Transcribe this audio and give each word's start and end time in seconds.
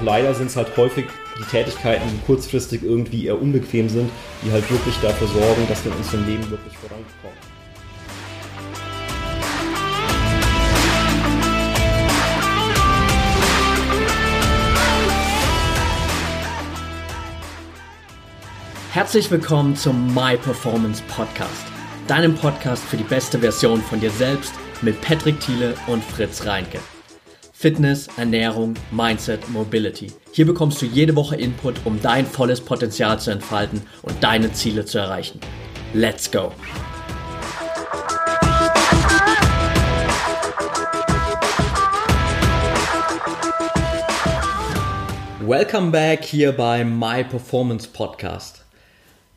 Doch 0.00 0.06
leider 0.06 0.32
sind 0.34 0.46
es 0.46 0.56
halt 0.56 0.74
häufig 0.78 1.06
die 1.38 1.44
Tätigkeiten, 1.44 2.08
die 2.10 2.24
kurzfristig 2.24 2.82
irgendwie 2.82 3.26
eher 3.26 3.40
unbequem 3.40 3.90
sind, 3.90 4.10
die 4.42 4.50
halt 4.50 4.70
wirklich 4.70 4.94
dafür 5.02 5.28
sorgen, 5.28 5.66
dass 5.68 5.84
wir 5.84 5.92
in 5.92 5.98
unserem 5.98 6.26
Leben 6.26 6.50
wirklich 6.50 6.74
vorankommen. 6.78 7.36
Herzlich 18.92 19.30
willkommen 19.30 19.76
zum 19.76 20.14
My 20.14 20.38
Performance 20.38 21.02
Podcast, 21.14 21.66
deinem 22.06 22.34
Podcast 22.34 22.82
für 22.84 22.96
die 22.96 23.04
beste 23.04 23.38
Version 23.38 23.82
von 23.82 24.00
dir 24.00 24.10
selbst 24.10 24.54
mit 24.80 24.98
Patrick 25.02 25.38
Thiele 25.40 25.74
und 25.86 26.02
Fritz 26.02 26.46
Reinke. 26.46 26.78
Fitness, 27.60 28.08
Ernährung, 28.16 28.72
Mindset, 28.90 29.50
Mobility. 29.50 30.06
Hier 30.32 30.46
bekommst 30.46 30.80
du 30.80 30.86
jede 30.86 31.14
Woche 31.14 31.36
Input, 31.36 31.74
um 31.84 32.00
dein 32.00 32.24
volles 32.24 32.58
Potenzial 32.58 33.20
zu 33.20 33.32
entfalten 33.32 33.82
und 34.00 34.24
deine 34.24 34.50
Ziele 34.54 34.86
zu 34.86 34.96
erreichen. 34.96 35.40
Let's 35.92 36.30
go! 36.30 36.52
Welcome 45.40 45.90
back 45.90 46.24
hier 46.24 46.52
bei 46.52 46.82
My 46.82 47.24
Performance 47.24 47.86
Podcast. 47.86 48.59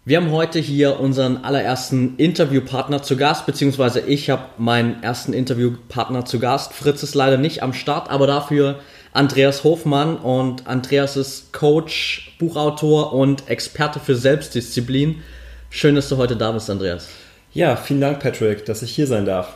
Wir 0.06 0.18
haben 0.18 0.32
heute 0.32 0.60
hier 0.60 1.00
unseren 1.00 1.46
allerersten 1.46 2.18
Interviewpartner 2.18 3.02
zu 3.04 3.16
Gast, 3.16 3.46
beziehungsweise 3.46 4.02
ich 4.02 4.30
habe 4.30 4.44
meinen 4.58 5.02
ersten 5.02 5.32
Interviewpartner 5.32 6.26
zu 6.26 6.40
Gast. 6.40 6.74
Fritz 6.74 7.04
ist 7.04 7.16
leider 7.16 7.38
nicht 7.38 7.64
am 7.64 7.72
Start, 7.72 8.10
aber 8.10 8.28
dafür 8.28 8.82
Andreas 9.14 9.64
Hofmann 9.64 10.18
und 10.18 10.68
Andreas 10.68 11.16
ist 11.16 11.54
Coach, 11.54 12.36
Buchautor 12.38 13.14
und 13.14 13.48
Experte 13.48 14.02
für 14.02 14.18
Selbstdisziplin. 14.18 15.22
Schön, 15.70 15.96
dass 15.96 16.10
du 16.10 16.18
heute 16.18 16.36
da 16.36 16.52
bist, 16.52 16.70
Andreas. 16.70 17.08
Ja, 17.54 17.78
vielen 17.78 18.02
Dank, 18.02 18.20
Patrick, 18.20 18.66
dass 18.66 18.82
ich 18.82 18.94
hier 18.94 19.08
sein 19.08 19.24
darf. 19.24 19.54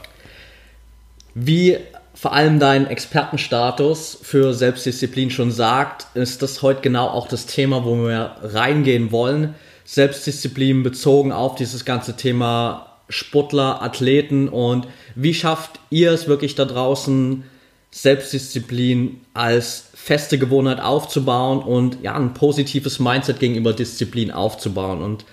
Wie 1.35 1.77
vor 2.13 2.31
allem 2.31 2.61
dein 2.61 2.87
Expertenstatus 2.87 4.17
für 4.23 4.53
Selbstdisziplin 4.53 5.29
schon 5.29 5.51
sagt, 5.51 6.07
ist 6.15 6.41
das 6.41 6.61
heute 6.61 6.79
genau 6.79 7.09
auch 7.09 7.27
das 7.27 7.47
Thema, 7.47 7.83
wo 7.83 7.97
wir 8.07 8.37
reingehen 8.41 9.11
wollen. 9.11 9.55
Selbstdisziplin 9.87 10.83
bezogen 10.83 11.31
auf 11.31 11.55
dieses 11.55 11.85
ganze 11.85 12.17
Thema 12.17 12.87
Sportler, 13.07 13.81
Athleten 13.81 14.49
und 14.49 14.85
wie 15.15 15.33
schafft 15.33 15.79
ihr 15.89 16.11
es 16.11 16.27
wirklich 16.27 16.55
da 16.55 16.65
draußen, 16.65 17.43
Selbstdisziplin 17.89 19.21
als 19.33 19.85
feste 19.93 20.37
Gewohnheit 20.37 20.81
aufzubauen 20.81 21.59
und 21.59 21.99
ja, 22.03 22.15
ein 22.15 22.33
positives 22.33 22.99
Mindset 22.99 23.39
gegenüber 23.39 23.71
Disziplin 23.71 24.29
aufzubauen. 24.29 25.01
Und 25.01 25.23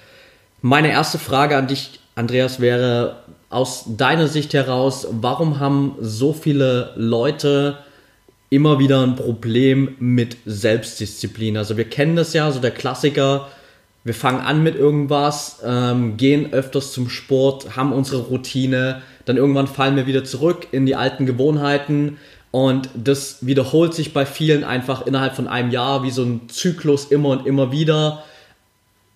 meine 0.63 0.93
erste 0.93 1.19
Frage 1.19 1.57
an 1.57 1.67
dich, 1.67 1.99
Andreas, 2.15 2.61
wäre 2.61 3.25
aus 3.51 3.85
deiner 3.97 4.29
Sicht 4.29 4.55
heraus, 4.55 5.09
warum 5.11 5.59
haben 5.59 5.97
so 6.01 6.33
viele 6.33 6.93
Leute 6.95 7.79
immer 8.51 8.79
wieder 8.79 9.03
ein 9.03 9.17
Problem 9.17 9.97
mit 9.99 10.37
Selbstdisziplin? 10.47 11.57
Also 11.57 11.77
wir 11.77 11.91
kennen 11.91 12.15
das 12.15 12.35
ja, 12.35 12.53
so 12.53 12.61
der 12.61 12.71
Klassiker, 12.71 13.49
wir 14.05 14.15
fangen 14.15 14.41
an 14.41 14.63
mit 14.63 14.77
irgendwas, 14.77 15.61
ähm, 15.65 16.17
gehen 16.19 16.53
öfters 16.53 16.93
zum 16.93 17.09
Sport, 17.09 17.75
haben 17.75 17.93
unsere 17.93 18.23
Routine, 18.23 19.03
dann 19.25 19.39
irgendwann 19.39 19.67
fallen 19.67 19.97
wir 19.97 20.07
wieder 20.07 20.25
zurück 20.25 20.69
in 20.73 20.85
die 20.85 20.95
alten 20.95 21.25
Gewohnheiten 21.25 22.19
und 22.51 22.91
das 22.95 23.39
wiederholt 23.41 23.95
sich 23.95 24.13
bei 24.13 24.27
vielen 24.27 24.63
einfach 24.63 25.07
innerhalb 25.07 25.35
von 25.35 25.49
einem 25.49 25.71
Jahr 25.71 26.03
wie 26.03 26.11
so 26.11 26.23
ein 26.23 26.49
Zyklus 26.49 27.07
immer 27.07 27.31
und 27.31 27.47
immer 27.47 27.73
wieder, 27.73 28.23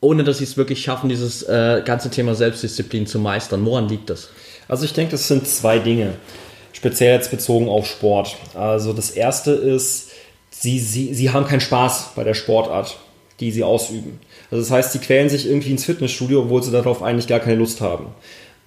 ohne 0.01 0.25
dass 0.25 0.39
sie 0.39 0.45
es 0.45 0.57
wirklich 0.57 0.83
schaffen, 0.83 1.11
dieses 1.11 1.43
äh, 1.43 1.83
ganze 1.85 2.11
Thema 2.11 2.35
Selbstdisziplin 2.35 3.07
zu 3.07 3.19
meistern. 3.19 3.65
Woran 3.67 3.89
liegt 3.89 4.09
das? 4.09 4.31
Also 4.69 4.87
ich 4.87 4.93
denke, 4.95 5.13
das 5.13 5.29
sind 5.29 5.47
zwei 5.47 5.79
Dinge, 5.79 6.15
speziell 6.73 7.15
jetzt 7.15 7.31
bezogen 7.31 7.69
auf 7.69 7.87
Sport. 7.87 8.37
Also 8.55 8.95
das 8.95 9.11
erste 9.11 9.53
ist, 9.53 10.13
sie, 10.51 10.79
sie, 10.79 11.13
sie 11.13 11.31
haben 11.31 11.47
keinen 11.47 11.61
Spaß 11.61 12.13
bei 12.17 12.25
der 12.25 12.35
Sportart, 12.35 12.97
die 13.39 13.53
sie 13.53 13.63
ausüben. 13.63 14.19
Also 14.51 14.63
das 14.63 14.71
heißt, 14.71 14.93
sie 14.93 14.99
quälen 14.99 15.29
sich 15.29 15.47
irgendwie 15.47 15.71
ins 15.71 15.85
Fitnessstudio, 15.85 16.43
obwohl 16.43 16.63
sie 16.63 16.71
darauf 16.71 17.03
eigentlich 17.03 17.27
gar 17.27 17.41
keine 17.41 17.57
Lust 17.57 17.81
haben. 17.81 18.07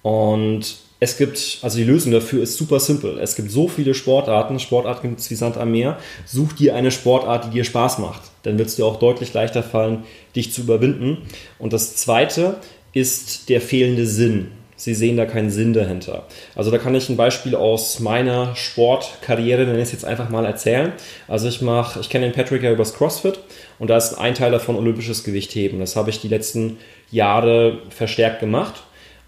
Und 0.02 0.76
es 1.00 1.16
gibt, 1.16 1.58
also 1.62 1.78
die 1.78 1.84
Lösung 1.84 2.12
dafür 2.12 2.44
ist 2.44 2.56
super 2.56 2.78
simpel. 2.78 3.18
Es 3.18 3.34
gibt 3.34 3.50
so 3.50 3.66
viele 3.66 3.92
Sportarten, 3.92 4.60
Sportarten 4.60 5.08
gibt 5.08 5.20
es 5.20 5.30
wie 5.30 5.34
Sand 5.34 5.56
am 5.56 5.72
Meer. 5.72 5.98
Such 6.26 6.52
dir 6.52 6.76
eine 6.76 6.92
Sportart, 6.92 7.46
die 7.46 7.50
dir 7.50 7.64
Spaß 7.64 7.98
macht. 7.98 8.22
Dann 8.44 8.56
wird 8.56 8.68
es 8.68 8.76
dir 8.76 8.86
auch 8.86 9.00
deutlich 9.00 9.32
leichter 9.32 9.64
fallen, 9.64 10.04
dich 10.36 10.52
zu 10.52 10.60
überwinden. 10.60 11.18
Und 11.58 11.72
das 11.72 11.96
zweite 11.96 12.58
ist 12.92 13.48
der 13.48 13.60
fehlende 13.60 14.06
Sinn. 14.06 14.52
Sie 14.76 14.94
sehen 14.94 15.16
da 15.16 15.26
keinen 15.26 15.50
Sinn 15.50 15.72
dahinter. 15.72 16.26
Also 16.54 16.70
da 16.70 16.78
kann 16.78 16.94
ich 16.94 17.08
ein 17.08 17.16
Beispiel 17.16 17.54
aus 17.54 18.00
meiner 18.00 18.56
Sportkarriere, 18.56 19.64
nenne 19.64 19.78
ich 19.78 19.84
es 19.84 19.92
jetzt 19.92 20.04
einfach 20.04 20.28
mal 20.28 20.44
erzählen. 20.44 20.92
Also 21.28 21.48
ich 21.48 21.62
mache, 21.62 22.00
ich 22.00 22.08
kenne 22.08 22.26
den 22.26 22.34
Patrick 22.34 22.62
ja 22.62 22.72
übers 22.72 22.94
CrossFit 22.94 23.38
und 23.78 23.88
da 23.88 23.96
ist 23.96 24.14
ein 24.14 24.34
Teil 24.34 24.50
davon 24.50 24.76
olympisches 24.76 25.24
Gewichtheben. 25.24 25.78
Das 25.78 25.94
habe 25.94 26.10
ich 26.10 26.20
die 26.20 26.28
letzten 26.28 26.78
Jahre 27.10 27.78
verstärkt 27.90 28.40
gemacht 28.40 28.82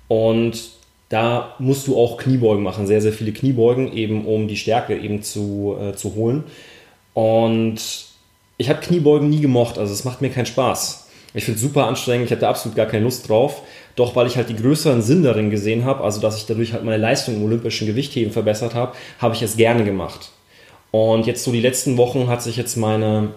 und 0.09 0.75
da 1.09 1.55
musst 1.59 1.87
du 1.87 1.97
auch 1.97 2.17
Kniebeugen 2.17 2.65
machen, 2.65 2.87
sehr, 2.87 3.01
sehr 3.01 3.13
viele 3.13 3.33
Kniebeugen, 3.33 3.93
eben 3.93 4.27
um 4.27 4.49
die 4.49 4.57
Stärke 4.57 4.97
eben 4.97 5.23
zu, 5.23 5.77
äh, 5.81 5.95
zu 5.95 6.15
holen. 6.15 6.45
Und 7.13 7.81
ich 8.57 8.69
habe 8.69 8.81
Kniebeugen 8.81 9.29
nie 9.29 9.41
gemocht, 9.41 9.79
also 9.79 9.93
es 9.93 10.05
macht 10.05 10.21
mir 10.21 10.31
keinen 10.31 10.47
Spaß. 10.47 11.09
Ich 11.35 11.45
finde 11.45 11.57
es 11.57 11.63
super 11.63 11.87
anstrengend, 11.87 12.27
ich 12.27 12.33
hatte 12.33 12.49
absolut 12.49 12.77
gar 12.77 12.87
keine 12.87 13.05
Lust 13.05 13.29
drauf. 13.29 13.63
Doch 13.97 14.17
weil 14.17 14.27
ich 14.27 14.37
halt 14.37 14.49
die 14.49 14.57
größeren 14.57 15.03
Sinn 15.03 15.23
darin 15.23 15.51
gesehen 15.51 15.85
habe, 15.85 16.03
also 16.03 16.21
dass 16.21 16.37
ich 16.37 16.47
dadurch 16.47 16.73
halt 16.73 16.85
meine 16.85 16.97
Leistung 16.97 17.37
im 17.37 17.45
olympischen 17.45 17.87
Gewichtheben 17.87 18.33
verbessert 18.33 18.75
habe, 18.75 18.93
habe 19.21 19.35
ich 19.35 19.43
es 19.43 19.57
gerne 19.57 19.85
gemacht. 19.85 20.31
Und 20.91 21.27
jetzt 21.27 21.45
so 21.45 21.53
die 21.53 21.61
letzten 21.61 21.97
Wochen 21.97 22.29
hat 22.29 22.43
sich 22.43 22.57
jetzt 22.57 22.77
meine, 22.77 23.31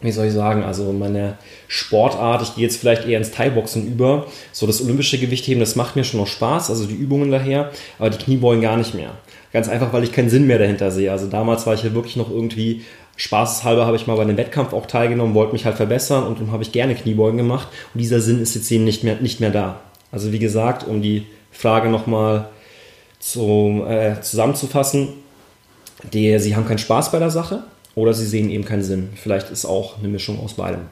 wie 0.00 0.12
soll 0.12 0.26
ich 0.26 0.32
sagen, 0.32 0.62
also 0.62 0.92
meine 0.92 1.38
Sportart, 1.66 2.42
ich 2.42 2.54
gehe 2.54 2.64
jetzt 2.64 2.76
vielleicht 2.76 3.06
eher 3.06 3.18
ins 3.18 3.30
Thai-Boxen 3.30 3.86
über. 3.86 4.26
So 4.52 4.66
das 4.66 4.82
olympische 4.82 5.18
Gewichtheben, 5.18 5.60
das 5.60 5.76
macht 5.76 5.96
mir 5.96 6.04
schon 6.04 6.20
noch 6.20 6.26
Spaß, 6.26 6.70
also 6.70 6.86
die 6.86 6.94
Übungen 6.94 7.30
daher, 7.30 7.70
aber 7.98 8.10
die 8.10 8.24
Kniebeugen 8.24 8.62
gar 8.62 8.76
nicht 8.76 8.94
mehr. 8.94 9.10
Ganz 9.52 9.68
einfach, 9.68 9.92
weil 9.92 10.04
ich 10.04 10.12
keinen 10.12 10.30
Sinn 10.30 10.46
mehr 10.46 10.58
dahinter 10.58 10.90
sehe. 10.90 11.10
Also 11.10 11.26
damals 11.26 11.66
war 11.66 11.74
ich 11.74 11.82
ja 11.82 11.94
wirklich 11.94 12.16
noch 12.16 12.30
irgendwie 12.30 12.82
spaßeshalber 13.18 13.84
habe 13.84 13.96
ich 13.96 14.06
mal 14.06 14.16
bei 14.16 14.22
einem 14.22 14.36
Wettkampf 14.38 14.72
auch 14.72 14.86
teilgenommen, 14.86 15.34
wollte 15.34 15.52
mich 15.52 15.66
halt 15.66 15.76
verbessern 15.76 16.26
und 16.26 16.40
dann 16.40 16.52
habe 16.52 16.62
ich 16.62 16.72
gerne 16.72 16.94
Kniebeugen 16.94 17.36
gemacht. 17.36 17.68
Und 17.92 18.00
dieser 18.00 18.20
Sinn 18.20 18.40
ist 18.40 18.54
jetzt 18.54 18.70
eben 18.70 18.84
nicht 18.84 19.04
mehr, 19.04 19.16
nicht 19.16 19.40
mehr 19.40 19.50
da. 19.50 19.80
Also 20.10 20.32
wie 20.32 20.38
gesagt, 20.38 20.86
um 20.86 21.02
die 21.02 21.26
Frage 21.50 21.90
nochmal 21.90 22.48
zu, 23.18 23.84
äh, 23.86 24.20
zusammenzufassen, 24.22 25.08
die, 26.12 26.38
sie 26.38 26.54
haben 26.54 26.66
keinen 26.66 26.78
Spaß 26.78 27.10
bei 27.10 27.18
der 27.18 27.30
Sache 27.30 27.64
oder 27.96 28.14
sie 28.14 28.24
sehen 28.24 28.50
eben 28.50 28.64
keinen 28.64 28.84
Sinn. 28.84 29.10
Vielleicht 29.16 29.50
ist 29.50 29.66
auch 29.66 29.98
eine 29.98 30.08
Mischung 30.08 30.40
aus 30.40 30.54
beidem. 30.54 30.82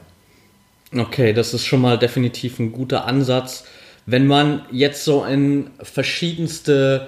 Okay, 0.95 1.31
das 1.31 1.53
ist 1.53 1.65
schon 1.65 1.81
mal 1.81 1.97
definitiv 1.97 2.59
ein 2.59 2.73
guter 2.73 3.05
Ansatz. 3.05 3.63
Wenn 4.05 4.27
man 4.27 4.63
jetzt 4.71 5.05
so 5.05 5.23
in 5.23 5.69
verschiedenste 5.81 7.07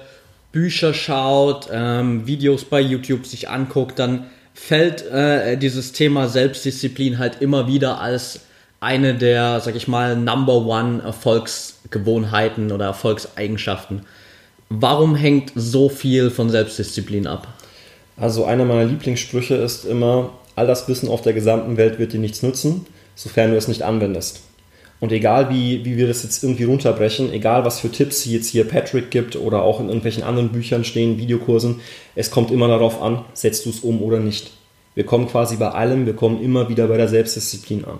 Bücher 0.53 0.93
schaut, 0.93 1.69
ähm, 1.71 2.25
Videos 2.25 2.65
bei 2.65 2.79
YouTube 2.79 3.25
sich 3.25 3.49
anguckt, 3.49 3.99
dann 3.99 4.25
fällt 4.59 5.05
äh, 5.07 5.57
dieses 5.57 5.93
Thema 5.93 6.27
Selbstdisziplin 6.27 7.17
halt 7.17 7.41
immer 7.41 7.67
wieder 7.67 7.99
als 8.01 8.41
eine 8.79 9.15
der, 9.15 9.59
sag 9.61 9.75
ich 9.75 9.87
mal, 9.87 10.15
Number 10.15 10.65
One 10.65 11.01
Erfolgsgewohnheiten 11.01 12.71
oder 12.71 12.85
Erfolgseigenschaften. 12.85 14.03
Warum 14.69 15.15
hängt 15.15 15.53
so 15.55 15.89
viel 15.89 16.29
von 16.29 16.49
Selbstdisziplin 16.49 17.25
ab? 17.25 17.47
Also 18.15 18.45
einer 18.45 18.65
meiner 18.65 18.85
Lieblingssprüche 18.85 19.55
ist 19.55 19.85
immer, 19.85 20.33
all 20.55 20.67
das 20.67 20.87
Wissen 20.87 21.09
auf 21.09 21.21
der 21.21 21.33
gesamten 21.33 21.77
Welt 21.77 21.97
wird 21.97 22.13
dir 22.13 22.19
nichts 22.19 22.43
nützen, 22.43 22.85
sofern 23.15 23.51
du 23.51 23.57
es 23.57 23.67
nicht 23.67 23.81
anwendest. 23.81 24.41
Und 24.99 25.13
egal 25.13 25.49
wie, 25.49 25.85
wie 25.85 25.97
wir 25.97 26.07
das 26.07 26.23
jetzt 26.23 26.43
irgendwie 26.43 26.65
runterbrechen, 26.65 27.31
egal 27.31 27.63
was 27.63 27.79
für 27.79 27.89
Tipps 27.89 28.25
jetzt 28.25 28.49
hier 28.49 28.67
Patrick 28.67 29.09
gibt 29.09 29.37
oder 29.37 29.63
auch 29.63 29.79
in 29.79 29.87
irgendwelchen 29.87 30.23
anderen 30.23 30.49
Büchern 30.49 30.83
stehen, 30.83 31.17
Videokursen, 31.17 31.79
es 32.15 32.29
kommt 32.29 32.51
immer 32.51 32.67
darauf 32.67 33.01
an, 33.01 33.23
setzt 33.33 33.65
du 33.65 33.69
es 33.69 33.79
um 33.79 34.01
oder 34.01 34.19
nicht. 34.19 34.51
Wir 34.99 35.05
kommen 35.05 35.29
quasi 35.29 35.55
bei 35.55 35.69
allem, 35.69 36.05
wir 36.05 36.13
kommen 36.13 36.43
immer 36.43 36.67
wieder 36.67 36.87
bei 36.87 36.97
der 36.97 37.07
Selbstdisziplin 37.07 37.85
an. 37.85 37.99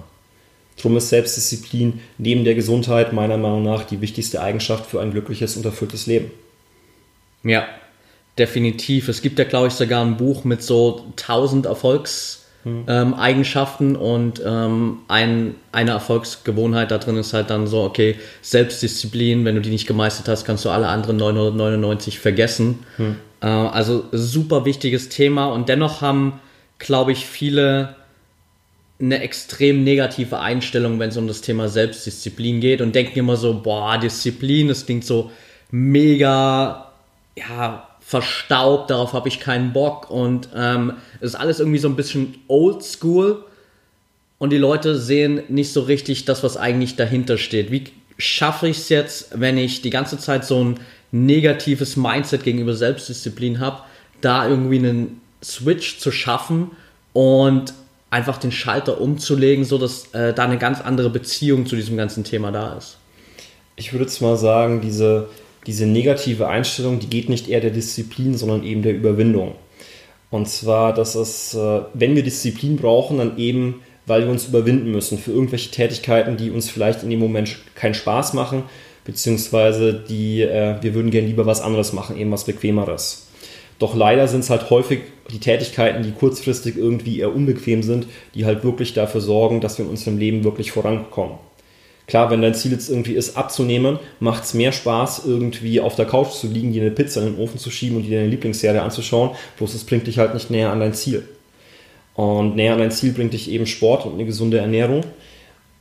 Darum 0.76 0.98
ist 0.98 1.08
Selbstdisziplin 1.08 2.02
neben 2.18 2.44
der 2.44 2.56
Gesundheit 2.56 3.14
meiner 3.14 3.38
Meinung 3.38 3.64
nach 3.64 3.86
die 3.86 4.02
wichtigste 4.02 4.42
Eigenschaft 4.42 4.86
für 4.86 5.00
ein 5.00 5.12
glückliches 5.12 5.56
und 5.56 5.64
erfülltes 5.64 6.08
Leben. 6.08 6.30
Ja, 7.42 7.66
definitiv. 8.38 9.08
Es 9.08 9.22
gibt 9.22 9.40
ja, 9.40 9.46
glaube 9.46 9.68
ich, 9.68 9.76
sogar 9.76 10.04
ein 10.04 10.18
Buch 10.18 10.44
mit 10.44 10.62
so 10.62 11.06
1000 11.12 11.68
Erfolgs- 11.68 12.48
hm. 12.64 12.84
ähm, 12.90 13.14
Eigenschaften 13.14 13.96
und 13.96 14.42
ähm, 14.46 14.98
ein, 15.08 15.56
eine 15.72 15.92
Erfolgsgewohnheit 15.92 16.92
da 16.92 16.98
drin 16.98 17.16
ist 17.16 17.32
halt 17.32 17.50
dann 17.50 17.66
so, 17.68 17.84
okay, 17.84 18.18
Selbstdisziplin, 18.42 19.46
wenn 19.46 19.56
du 19.56 19.62
die 19.62 19.70
nicht 19.70 19.88
gemeistert 19.88 20.28
hast, 20.28 20.44
kannst 20.44 20.66
du 20.66 20.70
alle 20.70 20.90
anderen 20.90 21.16
999 21.16 22.20
vergessen. 22.20 22.80
Hm. 22.98 23.16
Äh, 23.40 23.48
also 23.48 24.04
super 24.12 24.66
wichtiges 24.66 25.08
Thema 25.08 25.46
und 25.46 25.70
dennoch 25.70 26.02
haben, 26.02 26.42
glaube 26.80 27.12
ich, 27.12 27.26
viele 27.26 27.96
eine 29.02 29.22
extrem 29.22 29.84
negative 29.84 30.40
Einstellung, 30.40 31.00
wenn 31.00 31.10
es 31.10 31.18
um 31.18 31.28
das 31.28 31.42
Thema 31.42 31.70
Selbstdisziplin 31.70 32.60
geht 32.60 32.82
und 32.82 32.96
denken 32.96 33.20
immer 33.20 33.38
so, 33.38 33.62
boah, 33.62 33.98
Disziplin, 33.98 34.68
das 34.68 34.86
klingt 34.86 35.06
so 35.06 35.32
mega, 35.72 36.92
ja, 37.38 37.88
verstaubt, 38.02 38.90
darauf 38.90 39.14
habe 39.14 39.30
ich 39.30 39.40
keinen 39.40 39.72
Bock 39.72 40.10
und 40.10 40.50
ähm, 40.56 40.94
es 41.22 41.34
ist 41.34 41.36
alles 41.36 41.60
irgendwie 41.60 41.78
so 41.78 41.88
ein 41.88 41.96
bisschen 41.96 42.40
old 42.48 42.84
school 42.84 43.46
und 44.40 44.50
die 44.50 44.58
Leute 44.58 44.98
sehen 44.98 45.44
nicht 45.48 45.72
so 45.72 45.82
richtig 45.82 46.26
das, 46.26 46.44
was 46.44 46.58
eigentlich 46.58 46.96
dahinter 46.96 47.38
steht. 47.38 47.72
Wie 47.72 47.84
schaffe 48.18 48.68
ich 48.68 48.78
es 48.78 48.90
jetzt, 48.90 49.40
wenn 49.40 49.58
ich 49.58 49.82
die 49.82 49.92
ganze 49.92 50.18
Zeit 50.18 50.44
so 50.44 50.64
ein 50.64 50.80
negatives 51.12 51.96
Mindset 51.96 52.44
gegenüber 52.44 52.74
Selbstdisziplin 52.74 53.60
habe, 53.60 53.84
da 54.22 54.48
irgendwie 54.48 54.80
einen 54.80 55.22
Switch 55.44 56.00
zu 56.00 56.12
schaffen 56.12 56.72
und 57.14 57.74
einfach 58.10 58.38
den 58.38 58.52
Schalter 58.52 59.00
umzulegen, 59.00 59.66
sodass 59.66 60.14
äh, 60.14 60.34
da 60.34 60.44
eine 60.44 60.58
ganz 60.58 60.82
andere 60.82 61.10
Beziehung 61.10 61.66
zu 61.66 61.76
diesem 61.76 61.98
ganzen 61.98 62.24
Thema 62.24 62.52
da 62.52 62.74
ist? 62.74 62.98
Ich 63.76 63.94
würde 63.94 64.06
jetzt 64.06 64.22
mal 64.22 64.36
sagen, 64.36 64.82
diese, 64.82 65.30
diese 65.68 65.86
negative 65.86 66.48
Einstellung, 66.48 67.00
die 67.00 67.08
geht 67.08 67.30
nicht 67.30 67.48
eher 67.48 67.62
der 67.62 67.72
Disziplin, 67.72 68.38
sondern 68.38 68.64
eben 68.64 68.82
der 68.82 68.94
Überwindung. 68.94 69.56
Und 70.32 70.48
zwar, 70.48 70.94
dass 70.94 71.16
es, 71.16 71.54
äh, 71.54 71.82
wenn 71.94 72.16
wir 72.16 72.24
Disziplin 72.24 72.78
brauchen, 72.78 73.18
dann 73.18 73.38
eben, 73.38 73.82
weil 74.06 74.24
wir 74.24 74.32
uns 74.32 74.48
überwinden 74.48 74.92
müssen 74.92 75.18
für 75.18 75.32
irgendwelche 75.32 75.72
Tätigkeiten, 75.72 76.38
die 76.38 76.52
uns 76.52 76.70
vielleicht 76.70 77.04
in 77.04 77.10
dem 77.10 77.20
Moment 77.20 77.58
keinen 77.76 77.94
Spaß 77.94 78.34
machen, 78.34 78.64
beziehungsweise 79.06 79.94
die, 79.94 80.42
äh, 80.42 80.76
wir 80.82 80.94
würden 80.94 81.12
gerne 81.12 81.28
lieber 81.28 81.46
was 81.46 81.62
anderes 81.62 81.94
machen, 81.94 82.18
eben 82.18 82.32
was 82.32 82.44
Bequemeres. 82.44 83.28
Doch 83.80 83.96
leider 83.96 84.28
sind 84.28 84.42
es 84.42 84.50
halt 84.50 84.70
häufig 84.70 85.00
die 85.32 85.40
Tätigkeiten, 85.40 86.04
die 86.04 86.12
kurzfristig 86.12 86.78
irgendwie 86.78 87.20
eher 87.20 87.36
unbequem 87.36 87.84
sind, 87.84 88.08
die 88.34 88.46
halt 88.46 88.64
wirklich 88.64 88.94
dafür 88.94 89.22
sorgen, 89.22 89.62
dass 89.62 89.78
wir 89.78 89.86
in 89.86 89.92
unserem 89.92 90.18
Leben 90.18 90.44
wirklich 90.44 90.72
vorankommen. 90.72 91.38
Klar, 92.08 92.32
wenn 92.32 92.42
dein 92.42 92.56
Ziel 92.56 92.72
jetzt 92.72 92.90
irgendwie 92.90 93.14
ist, 93.14 93.38
abzunehmen, 93.38 94.00
macht 94.20 94.44
es 94.44 94.56
mehr 94.56 94.72
Spaß, 94.72 95.26
irgendwie 95.28 95.80
auf 95.80 95.96
der 95.96 96.08
Couch 96.08 96.32
zu 96.32 96.48
liegen, 96.48 96.74
dir 96.74 96.82
eine 96.82 96.90
Pizza 96.90 97.22
in 97.22 97.34
den 97.34 97.40
Ofen 97.40 97.60
zu 97.60 97.70
schieben 97.70 97.98
und 97.98 98.04
dir 98.04 98.18
deine 98.18 98.30
Lieblingsserie 98.30 98.82
anzuschauen, 98.82 99.32
bloß 99.58 99.76
es 99.76 99.84
bringt 99.84 100.08
dich 100.08 100.18
halt 100.18 100.34
nicht 100.34 100.50
näher 100.50 100.72
an 100.72 100.80
dein 100.80 100.96
Ziel. 100.96 101.28
Und 102.16 102.56
näher 102.56 102.74
an 102.74 102.80
dein 102.80 102.92
Ziel 102.92 103.14
bringt 103.14 103.34
dich 103.34 103.52
eben 103.52 103.68
Sport 103.68 104.08
und 104.08 104.16
eine 104.16 104.26
gesunde 104.26 104.58
Ernährung. 104.58 105.04